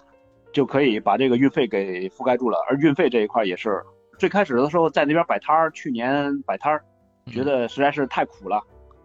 [0.52, 2.58] 就可以把这个运费给覆盖住了。
[2.68, 3.84] 而运费这一块也是，
[4.18, 6.84] 最开始的时候在那边摆摊儿，去年摆摊儿，
[7.28, 8.60] 觉得实在是太苦了，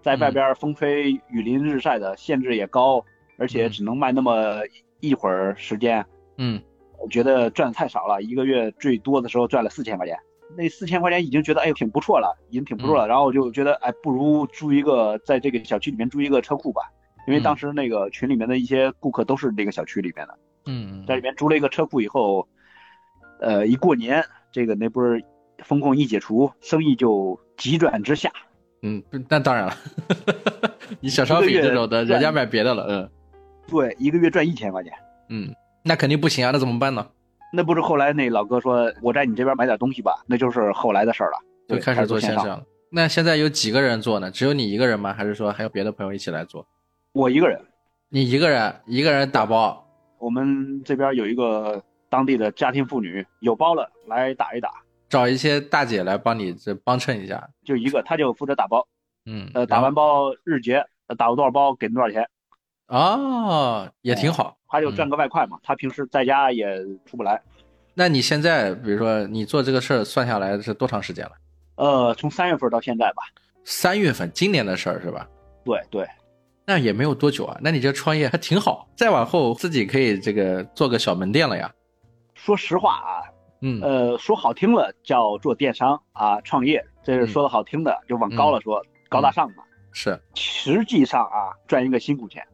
[0.04, 3.04] 在外边风吹雨淋日晒的，限制也高，
[3.38, 4.60] 而且只能卖那么
[5.00, 6.04] 一会儿时间，
[6.36, 6.62] 嗯。
[6.96, 10.16] 我觉得赚的太少了，一个月最多的时候赚了四千块钱，
[10.56, 16.80] 那四千块钱已经觉得哎挺不错了，已经挺不错了，然后我就觉得哎不如租一个在这个小区里面租一个车库吧，
[17.26, 22.48] 因为当时那个群里面的一些顾客都是这个小区里面的，嗯在里面租了一个车库以后，
[23.40, 25.22] 呃一过年这个那不是
[25.62, 28.30] 风控一解除，生意就急转直下，
[28.87, 29.75] 嗯，那当然了，
[31.01, 33.11] 你小商品这种的，人家买别的了，嗯
[33.66, 34.92] 对，一个月赚一千块钱。
[35.31, 35.49] 嗯，
[35.83, 37.07] 那肯定不行啊，那怎么办呢？
[37.51, 42.35] 那不是后来那老哥说我在你这边买点东西吧，那就是后来的事儿了，就开始做线。
[42.35, 42.62] 上了。
[42.90, 44.31] 那现在有几个人做呢？
[44.31, 45.14] 只有你一个人吗？
[45.14, 46.66] 还是说还有别的朋友一起来做？
[47.12, 47.59] 我一个人，
[48.11, 49.83] 你一个人，一个人打包，
[50.18, 54.68] 我们这边有一个当地的家庭妇女，有包了来打一打，
[55.14, 57.48] 找一些大姐来帮你这帮衬一下。
[57.64, 58.85] 就一个，他就负责打包，
[59.27, 62.29] 嗯，呃，打完包日结，呃打了多少包给多少钱，
[62.88, 64.57] 哦，也挺好。
[64.66, 67.40] 他就赚个外快嘛，他平时在家也出不来。
[67.94, 71.33] 那你现在，比如说你做这个事儿，算下来是多长时间了？
[71.77, 73.22] 呃，从三月份到现在吧，
[73.64, 75.29] 三月份，今年的事儿是吧？
[75.64, 76.05] 对对，
[76.66, 77.57] 那也没有多久啊。
[77.62, 81.72] 那你这创业还挺好，再往后自己可以这个做个小门店了呀。
[82.35, 83.22] 说实话啊，
[83.66, 89.64] 嗯呃，说好听了叫做电商啊，创业，这是说的好听的，就往高了说，高大上嘛。
[89.90, 92.46] 是实际上啊，赚一个辛苦钱。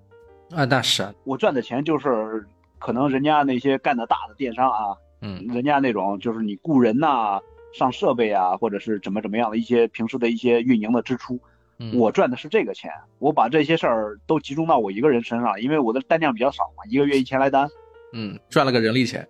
[0.54, 2.46] 啊，那是我赚的钱就是
[2.78, 7.40] 可能人家那些干的大的电商啊，嗯人家那种就是你雇人呐、
[7.72, 11.40] 上设备啊，或者是怎么怎么样的一些平时的一些运营的支出，
[11.80, 12.88] 嗯我赚的是这个钱。
[13.18, 17.68] 我把这些事儿都集中到我一个人身上，因为我的单量比较少嘛，一个月一千来单。
[18.12, 19.26] 嗯赚了个人力钱。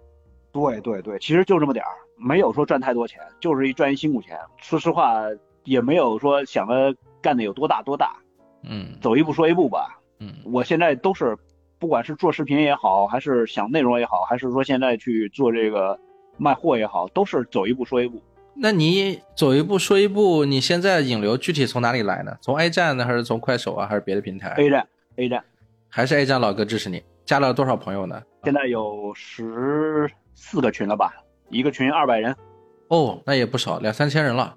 [0.53, 4.39] 对对对，其实就这么点儿，没有说赚太多钱，就是一赚一辛苦钱。
[4.57, 5.23] 说实话，
[5.65, 8.17] 也没有说想着干的有多大多大，
[8.63, 10.01] 嗯走一步说一步吧。
[10.19, 11.37] 嗯我现在都是，
[11.79, 15.99] 不管是做视频也好，还是想内容也好，还是说现在去做这个
[16.37, 18.21] 卖货也好，都是走一步说一步。
[18.55, 22.37] 那你走一步说一步，你现在引流具体从哪里来呢？
[22.43, 24.87] 从 A 站呢，还是从快手啊，还是别的平台？A 站
[25.17, 25.43] ，A 站
[25.89, 27.03] 还是 A 站老哥支持你？
[27.25, 28.21] 加了多少朋友呢？
[28.43, 31.13] 现在有十四个群了吧？
[31.51, 32.35] 一个群二百人
[32.89, 34.57] 哦，那也不少，两三千人了。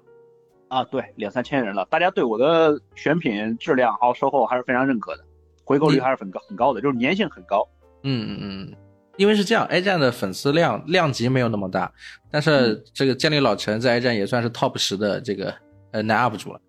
[0.68, 1.84] 啊，对，两三千人了。
[1.90, 5.22] 大家对我的选品质量还有售后还是非常认可的，
[5.62, 7.68] 回购率还是很高很高的，就是粘性很高。
[8.02, 8.76] 嗯嗯嗯，
[9.18, 11.92] 因为是这样，A 站的粉丝量量级没有那么大，
[12.30, 15.54] 但是这个建立老陈在 A 站也算是 top 十的这个
[15.92, 16.60] 呃男 UP 主了。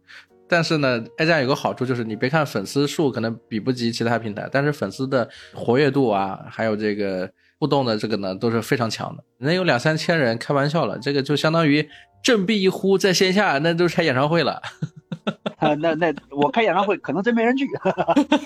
[0.47, 7.27] 但是呢，A 站有个好处就是，你别看粉丝数可能比不及其他平台，但是粉丝的活跃度啊，还有这个
[7.59, 9.23] 互动的这个呢，都是非常强的。
[9.39, 11.87] 能有两三千人，开玩笑了，这个就相当于
[12.23, 14.61] 振臂一呼，在线下那都是开演唱会了。
[15.57, 17.65] 啊，那那我开演唱会可能真没人去。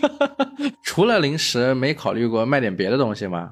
[0.84, 3.50] 除了零食，没考虑过卖点别的东西吗？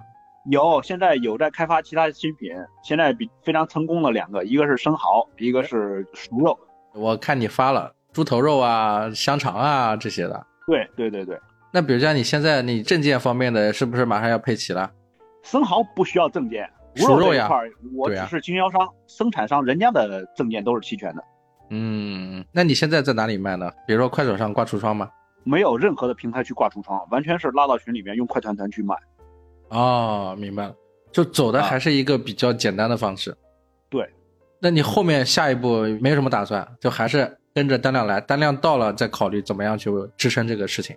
[0.50, 2.52] 有，现在有在开发其他新品，
[2.84, 6.58] 现在比非常成功的两个，一个是生蚝，一个是熟肉。
[6.94, 10.46] 我看你发了猪头肉啊、香肠啊这些的。
[10.66, 11.38] 对对对对，
[11.74, 14.90] 那比如像你现在你证件方面的，是不是马上要配齐了？
[15.50, 21.24] 生蚝不需要证件，熟肉呀这一块儿我只是经销商、生产商，人家的证件都是齐全的，
[21.70, 23.72] 嗯，那你现在在哪里卖呢？
[23.88, 25.10] 比如说快手上挂橱窗吗？
[25.46, 28.94] 没有任何的平台去挂橱窗，完全是拉到群里面用快团团去卖。
[29.70, 30.76] 哦，明白了，
[31.14, 33.34] 就走的啊还是一个比较简单的方式。
[33.90, 34.06] 对，
[34.60, 40.94] 那你后面下一步没有什么打算，就还是跟着单量来，单量到了再考虑怎么样去支撑这个事情。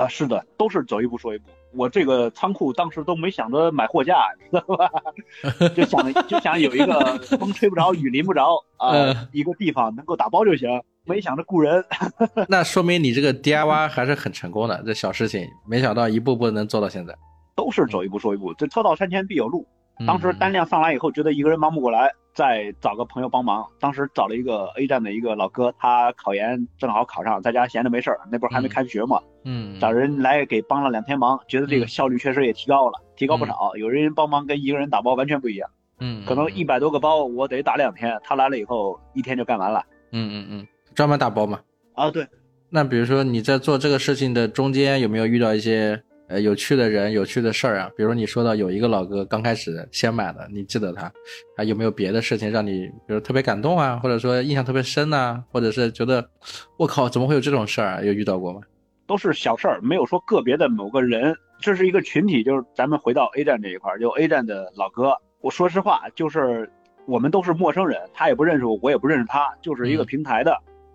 [0.00, 1.44] 啊、是的，都是走一步说一步。
[1.74, 4.90] 我这个仓库当时都没想着买货架，你知道吧？
[5.76, 10.68] 就想就想有一个风吹不着、雨淋不着啊、嗯一个地方能够打包就行，
[11.04, 11.84] 没想着雇人。
[12.48, 17.14] 那说明你这个 DIY 还是很成功的，这小事情，没想到一步步能做到现在。
[17.54, 19.66] 都是走一步说一步，这车到山前必有路。
[20.06, 23.66] 当时嗯单量上来以后，觉得一个人忙不过来，再找个朋友帮忙。
[23.80, 33.74] 当时找了一个 A 站的一个老哥，他考研正好考上，在家闲着没事儿，那不是还没嗯开学嘛，嗯，找人来给帮了两天忙，觉得这个嗯效率确实也提高了，提高不少。
[33.74, 35.68] 有人帮忙跟一个人打包完全不一样。
[35.98, 39.84] 嗯，可能一百多个包我得打两天，他来了以后一天就干完了。
[40.12, 41.58] 嗯嗯嗯，专门打包嘛。
[41.94, 42.24] 啊，对，
[42.70, 47.90] 那比如说你在做这个事情的中间，有没有遇到一些呃有趣的人、有趣的事儿啊？
[47.96, 51.10] 比如你说到有一个老哥刚开始先买的，你记得他，
[51.56, 56.28] 还有没有别的事情让你比如特别感动啊，或者说印象特别深呐、或者是觉得
[56.76, 58.02] 我靠怎么会有这种事儿啊？
[58.02, 58.60] 有遇到过吗？
[59.06, 62.44] 都是小事儿，没有说个别的某个人，这是一个群体。
[62.44, 66.70] 就是咱们回到 A 站这一块儿，就 A 站的老哥，我说实话，就是
[67.06, 70.52] 我们都是陌生人，他也不认识我，我也不认识他，就是一个嗯平台的。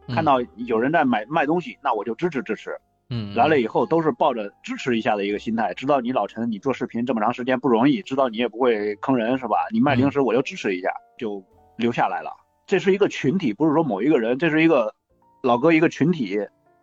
[0.07, 2.77] 嗯看到有人在买卖东西，那我就支持支持。
[3.10, 9.58] 嗯，来了以后都是抱着支持一下的一个心态，知道你老陈你做视频这么长时间不容易，知道你也不会坑人是吧？
[9.72, 11.43] 你卖零食我就支持一下，就
[11.78, 12.32] 留下来了。
[12.66, 14.93] 这是一个群体，不是说某一个人，这是一个
[15.41, 16.39] 老哥一个群体。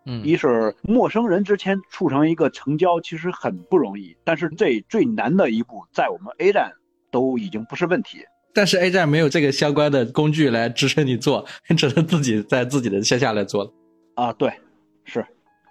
[0.06, 6.72] 嗯一是陌生人之间促成一个成交，其实很不容易，但是这最难的一步，在我们 A 站
[7.10, 8.24] 都已经不是问题。
[8.54, 13.70] 但是 A 站没有这个相关的工具来支撑你做，你 只能自己在自己的线下来做了。
[14.14, 14.50] 啊，对，
[15.04, 15.24] 是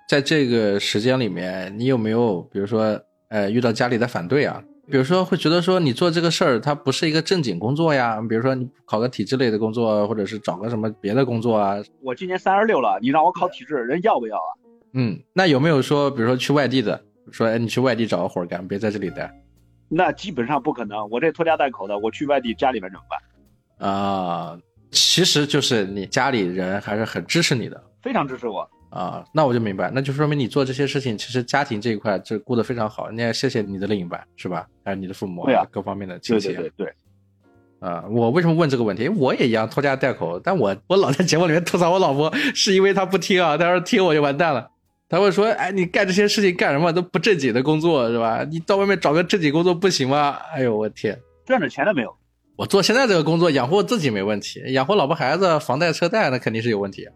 [0.10, 4.60] 在这个时间里面，你有没有比如说呃遇到家里的反对啊？
[4.90, 11.76] 比如说会觉得说你做这个事儿它不是一个正经工作呀，比如说你考个体制类的工作，或者是找个什么别的工作啊。
[12.02, 14.50] 我今年三十六了，你让我考体制，人要不要啊？
[14.94, 17.00] 嗯，那有没有说比如说去外地的，
[17.32, 19.32] 说哎你去外地找个活儿干，别在这里待
[19.88, 21.08] 那基本上不可能。
[21.12, 23.06] 我这拖家带口的，我去外地，家里面怎么
[23.78, 23.88] 办？
[23.88, 24.60] 啊？
[24.90, 27.80] 其实就是你家里人还是很支持你的。
[28.02, 28.68] 非常支持我。
[28.90, 33.12] 啊，那我就明白，那就说明你做这些事情，其实家庭这一块就顾得非常好。
[33.12, 34.68] 你也谢谢你的另一半，是吧？
[34.84, 36.62] 还有你的父母对啊各方面的亲对戚啊。
[36.62, 39.08] 对对对，啊，我为什么问这个问题？
[39.08, 44.70] 我也一样拖家带口，但我我老在节目里面吐槽我老婆，是因为她不听啊，她要是听我就完蛋了。
[45.08, 46.92] 她会说，哎，你干这些事情干什么？
[46.92, 48.44] 都不正经的工作是吧？
[48.50, 50.38] 你到外面找个正经工作不行吗？
[50.54, 51.20] 哎呦，我天！
[51.46, 52.16] 赚着钱了没有？
[52.56, 57.08] 我做现在这个工作养活自己没问题，养活老婆孩子、房贷车贷那肯定是有问题。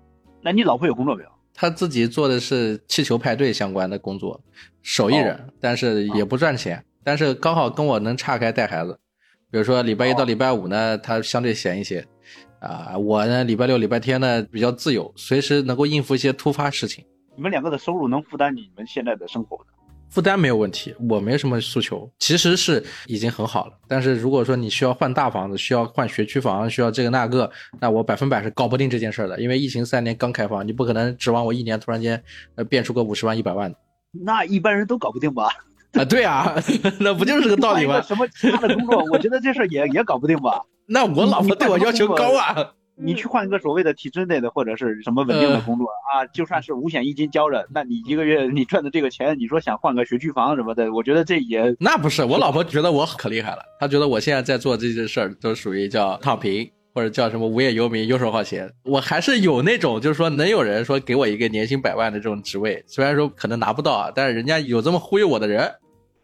[0.42, 1.30] 那你老婆有工作没有？
[1.54, 4.42] 他自己做的是气球派对相关的工作，
[4.82, 9.00] 手艺人，但是也不赚钱，但是刚好跟我能岔开带孩子。
[9.52, 12.04] 比如说礼拜一到礼拜五呢，他相对闲一些，
[12.60, 19.66] 啊，我呢礼拜六、礼拜天呢比较自由，随时能够应付一些突发事情，你们两个的收入能负担你们现在的生活的？
[20.14, 23.74] 负担没有问题，我没什么诉求，其实是已经很好了。
[23.88, 27.50] 但是如果说你需要换大房子，需要换学区房，需要这个那个，
[27.82, 32.22] 那我百分百是搞不定这件事儿的，因为疫情三年刚开放，你不可能指望我一年突然间
[32.54, 33.78] 呃变出个五十万、一百万的。
[34.24, 35.50] 那一般人都搞不定吧？
[35.94, 36.54] 啊，对啊，
[37.02, 38.00] 那不就是个道理吗？
[38.02, 40.62] 什么其他的工作，我觉得这事儿也也搞不定吧？
[40.86, 42.74] 那我老婆对我要求高啊。
[42.96, 58.72] 你去换一个所谓的体制内的或者是什么稳定的工作啊，就算是五险一金交着，那你一个月你赚的这个钱，你说想换个学区房什么的，我觉得这也那不是，我老婆觉得我可厉害了，她觉得我现在在做这些事儿都属于叫躺平，或者叫什么无业游民、游手好闲。
[58.84, 65.72] 我还是有那种，就是说能有人说给我一个年薪百万的这种职位，虽然说可能拿不到啊，但是人家有这么忽悠我的人。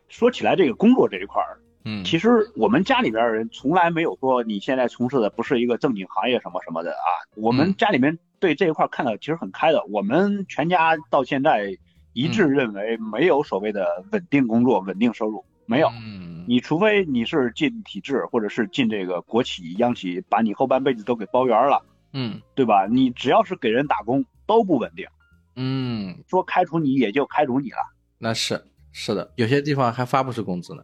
[0.08, 7.10] 说起来这个工作这一块儿，嗯其实我们家里边人从来没有说你现在从事的不是一个正经行业什么什么的啊。
[7.36, 11.78] 我们嗯家里面对这一块看的其实很开的，我们全家到现在
[12.14, 15.90] 一致嗯认为没有所谓的稳定工作、稳定收入，没有。
[16.02, 22.88] 嗯，你除非你是进体制，或者是进这个国企、央企，把你后半辈子都给包圆了，嗯对吧？
[22.88, 25.08] 你只要是给人打工，都不稳定。
[25.56, 27.78] 嗯，说开除你也就开除你了。
[28.18, 28.62] 那是
[28.92, 30.84] 是的，有些地方还发不出工资呢。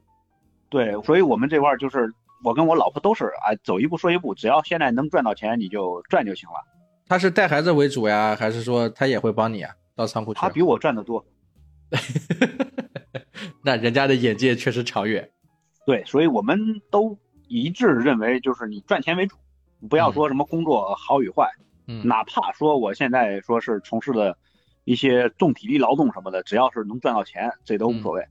[0.75, 2.13] 对，所以我们这块儿就是
[2.43, 6.55] 我跟我老婆都是啊，走一步说一步，只要现在能赚到钱，你就赚就行了。
[7.07, 9.73] 他是带孩子为主呀，还是说他也会帮你啊？
[9.95, 10.39] 到仓库去？
[10.41, 11.25] 他比我赚的多。
[13.63, 15.31] 那人家的眼界确实长远。
[15.85, 16.59] 对，所以我们
[16.91, 17.17] 都
[17.47, 19.37] 一致认为，就是你赚钱为主，
[19.89, 21.49] 不要说什么工作好与坏，
[21.87, 24.37] 嗯哪怕说我现在说是从事的
[24.83, 28.25] 一些重体力劳动什么的，只要是能赚到钱，这都无所谓。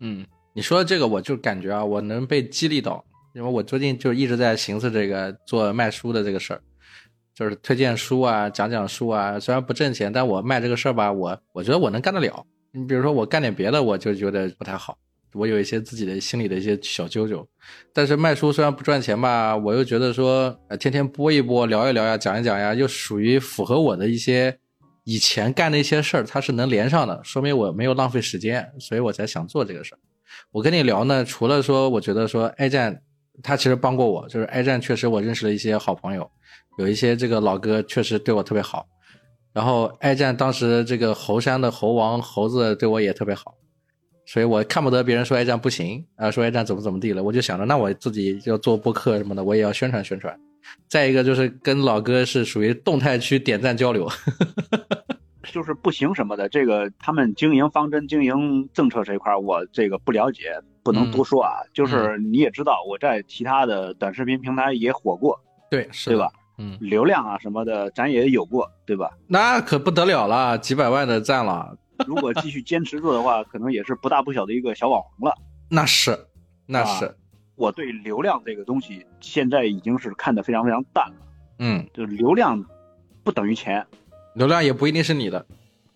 [0.00, 0.26] 嗯，
[0.56, 3.04] 你说的这个，我就感觉啊，我能被激励到，
[3.34, 6.60] 因为我最近就一直在寻思这个做卖书的这个事儿，
[7.34, 12.42] 就是推荐书啊，讲讲书啊，虽然不挣钱，但我卖这个事儿吧，我我觉得我能干得了。
[12.72, 14.96] 你比如说我干点别的，我就觉得不太好，
[15.34, 17.46] 我有一些自己的心里的一些小揪揪。
[17.92, 24.58] 但是卖书虽然不赚钱吧，我又觉得说，呃，天天播一播，聊一聊呀，讲一讲呀，又属于符合我的一些
[25.04, 29.98] 以前干的一些事儿，它是能连上的，说明我没有浪费时间，所以我才想做这个事儿。
[30.56, 33.02] 我跟你聊呢，除了说，我觉得说 A 站，
[33.42, 36.30] 他其实帮过我，就是 A 站确实我认识了一些好朋友，
[36.78, 38.86] 有一些这个老哥确实对我特别好。
[39.52, 43.54] 然后 A 站当时这个猴山的猴王猴子对我也特别好，
[44.24, 50.34] 所以我看不得别人说 A 站不行啊，说 A 站怎么怎么地了，我就想着那我自己要做播客什么的，我也要宣传宣传。
[50.88, 54.08] 再一个就是跟老哥是属于动态区点赞交流，
[55.52, 61.52] 就是不行什么的，这个他们经营方针、经营政策这一块，我这个不了解，不能多说啊。
[61.72, 65.40] 就是你也知道，我在其他的短视频平台也火过，
[65.70, 66.30] 对，是对吧？
[66.58, 69.10] 嗯，流量啊什么的，咱也有过，对吧？
[69.26, 71.76] 那可不得了了，几百万的赞了。
[72.06, 75.34] 如果继续坚持做的话，可能也是不大不小的一个小网红了。
[75.68, 76.18] 那是，
[76.66, 77.06] 那是。
[77.06, 77.14] 啊
[77.56, 81.14] 我对流量这个东西现在已经是看得非常非常淡了。
[81.58, 82.62] 嗯，就是流量
[83.24, 83.82] 不等于钱，
[84.36, 85.44] 流量也不一定是你的。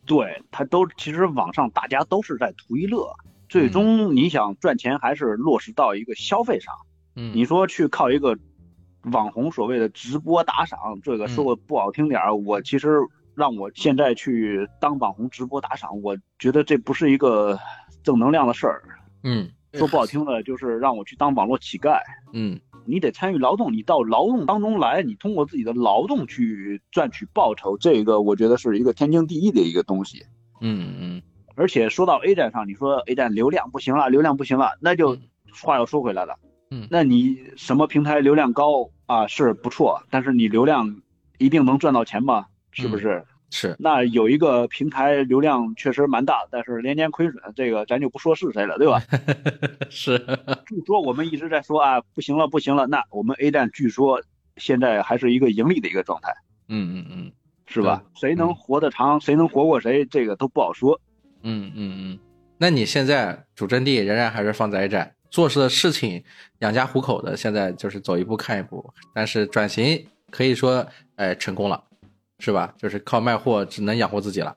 [0.07, 3.15] 对，它都其实网上大家都是在图一乐，
[3.49, 6.75] 最终你想赚钱还是落实到一个消费上。
[7.15, 8.37] 嗯，你说去靠一个
[9.13, 12.99] 网红所谓的直播打赏，这个说不好听点儿，我其实
[13.35, 17.59] 让我现在去当网红直播打赏，我觉得这不是一个
[18.03, 18.83] 正能量的事儿。
[19.23, 22.01] 嗯，说不好听的，就是让我去当网络乞丐。
[22.33, 22.59] 嗯，
[22.91, 30.25] 你得参与劳动，你到劳动当中来，你通过自己的劳动去赚取报酬，这个我觉得是一个天经地义的一个东西。
[30.61, 31.23] 嗯嗯。
[31.55, 35.17] 而且说到 A 站上，你说 A 站流量不行了，流量不行了，那就
[35.63, 36.37] 话又说回来了。
[36.71, 41.03] 嗯，那你什么平台流量高啊是不错，但是你流量
[41.39, 42.47] 一定能赚到钱吗？
[42.73, 43.25] 是不是？
[43.51, 43.77] 是。
[43.79, 49.03] 那有一个平台流量确实蛮大，但是年年亏损，这个咱就不说是谁了，对吧？
[49.91, 50.19] 是。
[50.67, 52.87] 据说我们一直在说啊，不行了，不行了。
[52.87, 54.23] 那我们 A 站据说
[54.57, 56.33] 现在还是一个盈利的一个状态。
[56.69, 57.33] 嗯嗯嗯，
[57.67, 58.03] 是吧？
[58.15, 61.01] 谁能活得长，谁能活过谁，这个都不好说。
[61.43, 62.19] 嗯嗯嗯。
[62.59, 65.15] 那你现在主阵地仍然还是放在 A 站？
[65.31, 66.23] 做事的事情
[66.59, 70.85] 养家糊口的，现在就是走一步看一步，但是转型可以说，
[71.15, 71.81] 哎，成功了，
[72.41, 72.75] 是吧？
[72.77, 74.57] 就是靠卖货只能养活自己了。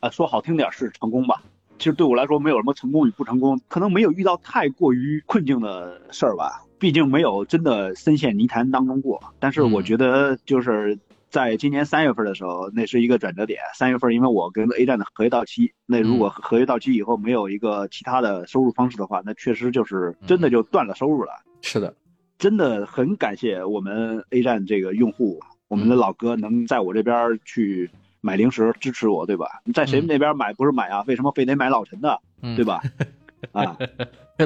[0.00, 1.42] 啊，说好听点是成功吧，
[1.78, 9.22] 其实对我来说没有什么成功与不成功，可能没有遇到太过于困境的事儿吧，毕竟没有真的深陷泥潭当中过。
[9.38, 10.98] 但是我觉得就是。
[11.30, 13.60] 在今年三月份的时候，那是一个转折点。
[13.76, 21.30] 三月份，因为我跟 A 站的合约到期，那如果合约到期以后没有一个其他的收入方式的话，那确实就是真的就断了收入了。
[21.62, 21.94] 是的，
[22.36, 25.38] 真的很感谢我们 A 站这个用户，
[25.70, 27.88] 我们的老哥能在我这边去
[28.20, 29.46] 买零食支持我，对吧？
[29.64, 31.04] 你在谁那边买不是买啊？
[31.06, 32.20] 为什么非得买老陈的，
[32.56, 32.82] 对吧？
[33.52, 33.78] 啊，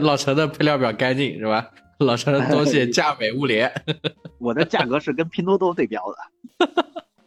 [0.02, 1.70] 老陈的配料表干净是吧？
[1.98, 3.72] 老陈的东西价美物廉，
[4.38, 6.68] 我的价格是跟拼多多对标的，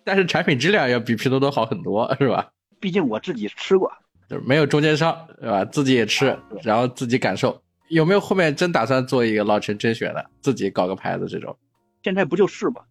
[0.04, 2.52] 但是产品质量要比拼多多好很多，是吧？
[2.80, 3.92] 毕竟我自己吃过，
[4.30, 5.66] 就是没有中间商，是吧？
[5.66, 7.60] 自己也吃，啊然后自己感受。
[7.90, 11.58] 有没有后面真打算做一个老陈甄选的，自己搞个牌子这种？
[12.04, 12.82] 现在不就是吗？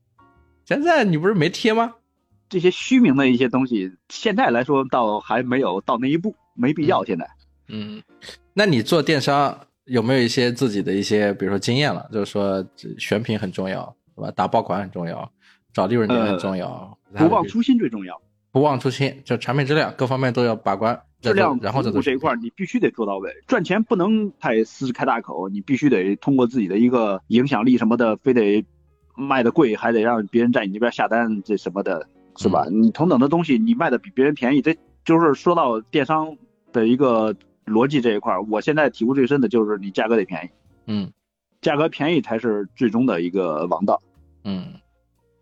[0.67, 1.95] 现在你不是没贴吗？
[2.49, 7.05] 这些虚名的一些东西，现在来说倒还没有到那一步，没必要。
[7.05, 7.25] 现在，
[7.69, 8.03] 嗯，
[8.53, 9.57] 那你做电商？
[9.85, 12.09] 有没有一些自己的一些，比如说经验了？
[12.13, 12.67] 就是说
[12.99, 14.29] 选品很重要，是吧？
[14.33, 15.31] 打爆款很重要，
[15.73, 18.21] 找利润点很重要，呃、不忘初心最重要。
[18.51, 23.31] 不忘初心，就产品质量各方面都要把关，质量然后这这一块你必须得做到位。
[23.47, 28.65] 赚钱不能太狮子开大口，你必须得通过自己的一个影响力什么的，非得
[29.17, 32.07] 卖的贵，还得让别人在你那边下单，这什么的，
[32.37, 32.65] 是吧？
[32.69, 36.37] 嗯、你同等的东西，你卖的比别人便宜，这就是说到电商
[36.73, 37.35] 的一个。
[37.67, 40.49] 逻辑这一块，我现在体悟最深的就是你价格得便宜，
[40.87, 41.13] 嗯，
[41.61, 44.01] 价格便宜才是最终的一个王道，
[44.45, 44.75] 嗯，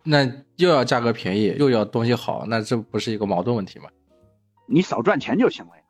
[0.03, 0.25] 那
[0.57, 3.91] 又要价格便宜，又要东西好，那这不是一个矛盾问题吗？
[4.67, 5.83] 你少赚钱就行了呀，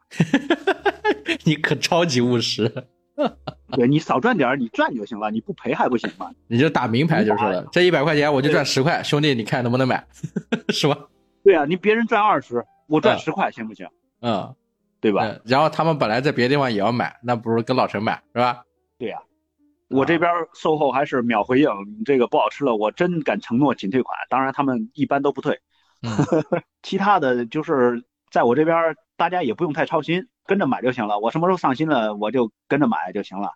[1.46, 2.68] 你可超级务实，
[3.72, 6.30] 对你少赚点，你赚就行了，你不赔还不行吗？
[6.48, 10.06] 你就打明牌就是了，这一百块钱我就赚十块，兄弟，你看能不能买，
[10.70, 10.96] 是吧？
[11.42, 13.86] 对啊，你别人赚二十，我赚十块，行不行？
[14.20, 14.54] 嗯。
[15.00, 15.38] 对吧、嗯？
[15.44, 18.64] 然后他们本来在别的地方也要买，那不如跟老陈买，是吧？
[18.96, 19.20] 对呀、啊，
[19.90, 24.16] 我这边售后还是秒回应，你这个不好吃了，我真敢承诺仅退款。
[24.30, 25.60] 当然他们一般都不退，
[26.00, 26.10] 嗯、
[26.82, 28.02] 其他的就是
[28.34, 31.20] 在我这边大家也不用太操心，跟着买就行了。
[31.20, 33.52] 我什么时候上新了，我就跟着买就行了。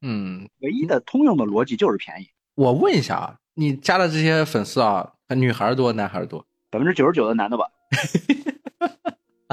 [0.00, 2.26] 嗯，唯一的通用的逻辑就是便宜。
[2.54, 6.42] 我问一下啊，你加的这些粉丝啊，女孩多，男孩多？
[6.70, 7.66] 百分之九十九的男的吧。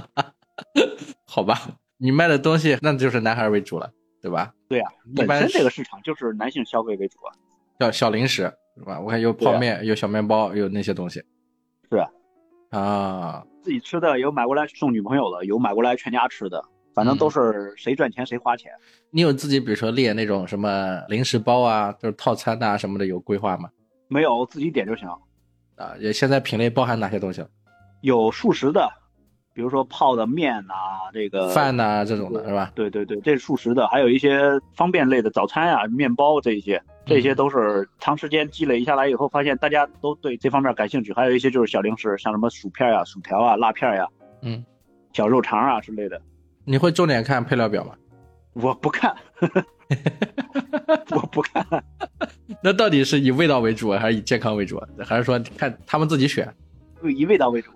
[1.27, 1.59] 好吧，
[1.97, 4.53] 你卖的东西那就是男孩为主了，对吧？
[4.69, 7.35] 对呀、啊，本身这个市场就是男性消费为主啊。
[7.81, 8.97] 叫小零食是吧？
[8.97, 11.21] 我看有泡面，有小面包，有那些东西。
[11.91, 12.09] 是啊，
[12.79, 16.59] 啊，自己吃的有买过来送女朋友的，有买过来全家吃的，
[16.95, 18.71] 反正都是谁赚钱谁花钱。
[18.71, 23.69] 嗯、你有自己比如说列那种什么零食包啊，就是套餐啊什么的有规划吗？
[24.07, 25.07] 没有，自己点就行。
[25.75, 27.45] 啊，也现在品类包含哪些东西？
[28.01, 28.89] 有速食的。
[29.53, 30.73] 比如说泡的面呐、
[31.13, 32.71] 这个饭呐、这种的是吧？
[32.73, 34.39] 对对对，这是素食的，还有一些
[34.73, 41.11] 方便类的早餐啊、面包这一些，这些都是长时间积累下来以后，发现大家都对这方面感兴趣。
[41.11, 44.07] 还有一些就是小零食，像什么薯片呀、薯条啊、辣片呀、
[44.43, 44.63] 嗯，
[45.13, 46.21] 小肉肠啊之类的。
[46.63, 47.95] 你会重点看配料表吗？
[48.53, 49.15] 我不看，
[51.11, 51.65] 我不看。
[52.61, 56.53] 那到底是以味道为主，还是以健康为主，还是说看他们自己选？
[57.03, 57.71] 以味道为主。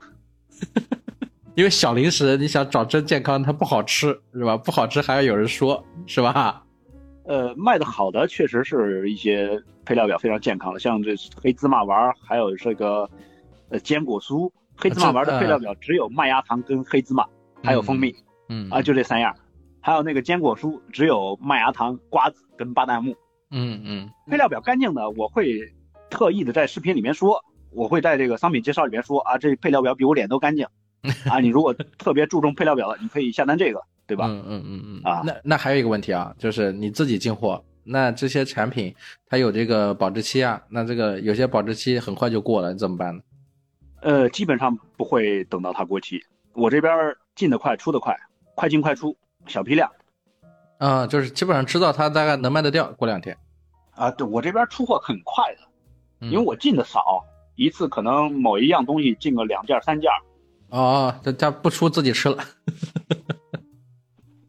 [1.56, 4.58] 因为小零食，你想找真健康，它不好吃，是吧？
[4.58, 6.64] 不好吃还要有人说，是吧？
[7.26, 13.10] 呃，卖的好的确实是一些配料表非常健康的，像这黑芝麻丸，还有这个
[13.70, 14.52] 呃坚果酥。
[14.76, 17.26] 黑芝麻丸的配料表只有麦芽糖跟黑芝麻，
[17.64, 18.14] 还有蜂蜜，
[18.50, 19.36] 嗯啊，就这三样。
[19.80, 23.16] 还有那个坚果酥只有麦芽糖、瓜子跟巴旦木。
[23.52, 25.60] 嗯嗯，配料表干净的，我会
[26.10, 30.66] 特意的在视频里面说，我会在这个商品介绍里面说啊，这配料表比我脸都干净。
[31.30, 34.28] 啊，你如果特别注重配料表的，你可以下单这个，对吧？
[34.28, 35.02] 嗯嗯嗯嗯。
[35.04, 38.94] 啊，那那还有一个问题啊，就是你自己进货，那这些产品
[39.28, 43.22] 它有这个保质期啊，那这个有些保质期很快就过了，你怎么办呢？
[44.02, 46.22] 呃，基本上不会等到它过期，
[46.54, 46.94] 我这边
[47.36, 48.18] 进的快，出的快，
[48.56, 49.16] 快进快出，
[49.48, 49.90] 小批量。
[50.78, 53.38] 啊，就是基本上知道它大概能卖得掉，过两天。
[53.92, 55.62] 啊，对我这边出货很快的，
[56.20, 57.24] 嗯因为我进的少，
[57.56, 60.10] 一次可能某一样东西进个两件三件。
[60.70, 62.44] 哦，这他不出自己吃了，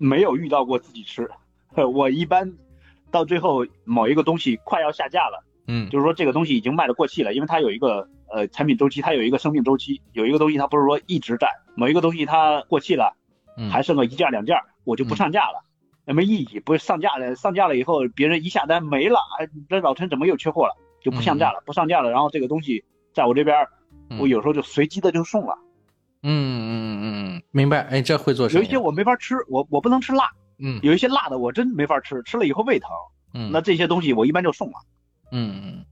[0.05, 1.31] 没有遇到过自己吃。
[1.93, 2.53] 我一般
[3.11, 13.17] 到最后某一个东西快要下架了，嗯，就是说这个东西已经卖的过气了，因为它有一个呃产品周期，它有一个生命周期，有一个东西它不是说一直在，某一个东西它过气了，
[13.57, 15.65] 嗯还剩个一件两件，我就不上架了，
[16.05, 20.77] 那没意义，不是上架了，上架了以后别人一下单没了，哎，这老陈怎么又缺货了？
[21.03, 23.67] 就不上架了，不上架了，然后这个东西在我这边，
[24.21, 25.59] 我有时候就随机的就送了。
[26.27, 27.83] 嗯嗯嗯嗯，明白。
[27.83, 28.65] 哎，这会做生意。
[28.65, 30.31] 有一些我没法吃，我我不能吃辣。
[30.59, 32.89] 嗯，有一些辣的我真没法吃，吃了以后胃疼。
[33.35, 34.75] 嗯，那这些东西我一般就送了。
[35.33, 35.85] 嗯嗯。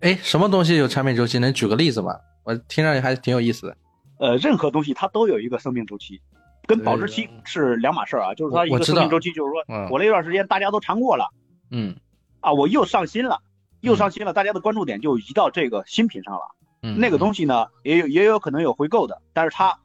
[0.00, 1.38] 哎，什么东西有产品周期？
[1.38, 2.14] 能举个例子吗？
[2.44, 3.76] 我听上去还挺有意思的。
[4.18, 6.20] 呃，任何东西它都有一个生命周期，
[6.66, 8.34] 跟保质期是两码事儿啊。
[8.34, 11.28] 就是它一个生命周期，就是说我那段时间大家都尝过了，
[11.70, 11.94] 嗯，
[12.40, 13.40] 啊，我又上新了，
[13.80, 16.40] 又上新了，大家的关注点就移到这个新品上了。
[16.82, 19.78] 嗯，那个东西呢，也有也有可能有回购的，但是它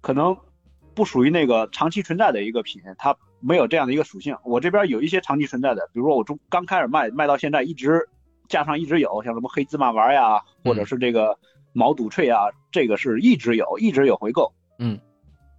[0.00, 0.36] 可能
[0.94, 4.36] 不属于那个长期存在的一个品，它没有这样的一个属性。
[4.42, 8.08] 我这边有一些长期存在的，比如说我中刚开始卖，卖到现在一直
[8.48, 11.38] 架上一直有，像什么黑芝麻丸呀，或者是这个
[11.74, 14.54] 毛肚脆啊，这个是一直有，一直有回购。
[14.78, 14.98] 嗯，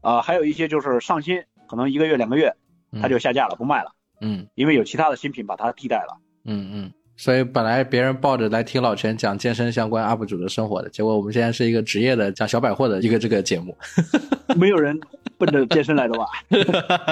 [0.01, 2.55] 啊，还有一些就是上新，可能一个月两个月
[2.99, 3.91] 它就下架了，不卖了。
[4.21, 6.17] 嗯，因为有其他的新品把它替代了。
[6.45, 6.93] 嗯嗯。
[7.17, 13.75] 所以本来别人抱着来听老陈讲健身相关 UP 主的生活的，结果我们现在是一个职业的讲小百货的一个这个节目，
[14.55, 14.97] 没有人
[15.37, 16.27] 奔着健身来的吧？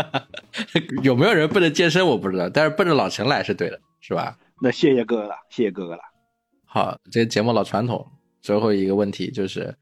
[1.02, 4.38] 有没有人奔着健身我不知道，但是奔着老陈来是对的，是吧？
[4.62, 6.02] 那谢谢哥哥了，谢谢哥哥了。
[6.66, 8.06] 好，这个节目老传统，
[8.42, 9.76] 最后一个问题就是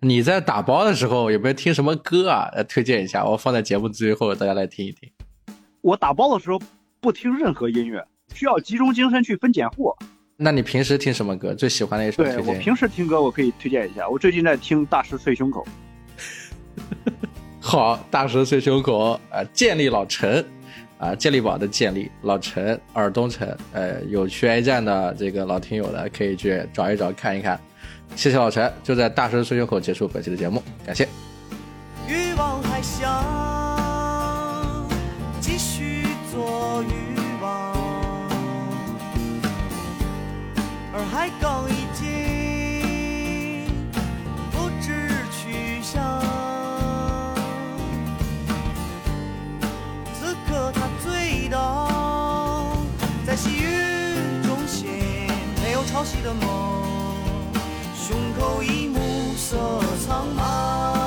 [0.00, 2.50] 你在打包的时候有没有听什么歌啊？
[2.54, 5.10] 来推荐一下，我放在节目最后大家来听一听。
[5.80, 6.60] 我打包的时候
[7.00, 8.04] 不听任何音乐。
[8.34, 9.96] 需要集中精神去分拣货。
[10.36, 11.54] 那你平时听什么歌？
[11.54, 12.24] 最喜欢的一首？
[12.24, 14.08] 对我平时听歌，我可以推荐一下。
[14.08, 15.66] 我最近在听《大师碎胸口》。
[17.60, 20.42] 好，《大师碎胸口》啊，健力老陈
[20.96, 23.46] 啊，健力宝的健力老陈，尔东城。
[23.72, 27.60] 呃，有去 A 站的这个老听友的，可以去找一找看一看。
[28.16, 31.06] 谢谢老陈，就在《大石碎胸口》结束本期的节目，感谢。
[32.08, 32.80] 欲望还
[40.92, 43.64] 而海港已经
[44.50, 46.20] 不知去向，
[50.12, 52.76] 此刻他醉倒
[53.24, 54.88] 在细雨中醒，
[55.62, 57.14] 没有潮汐的梦，
[57.94, 59.56] 胸口已暮色
[60.04, 60.99] 苍茫。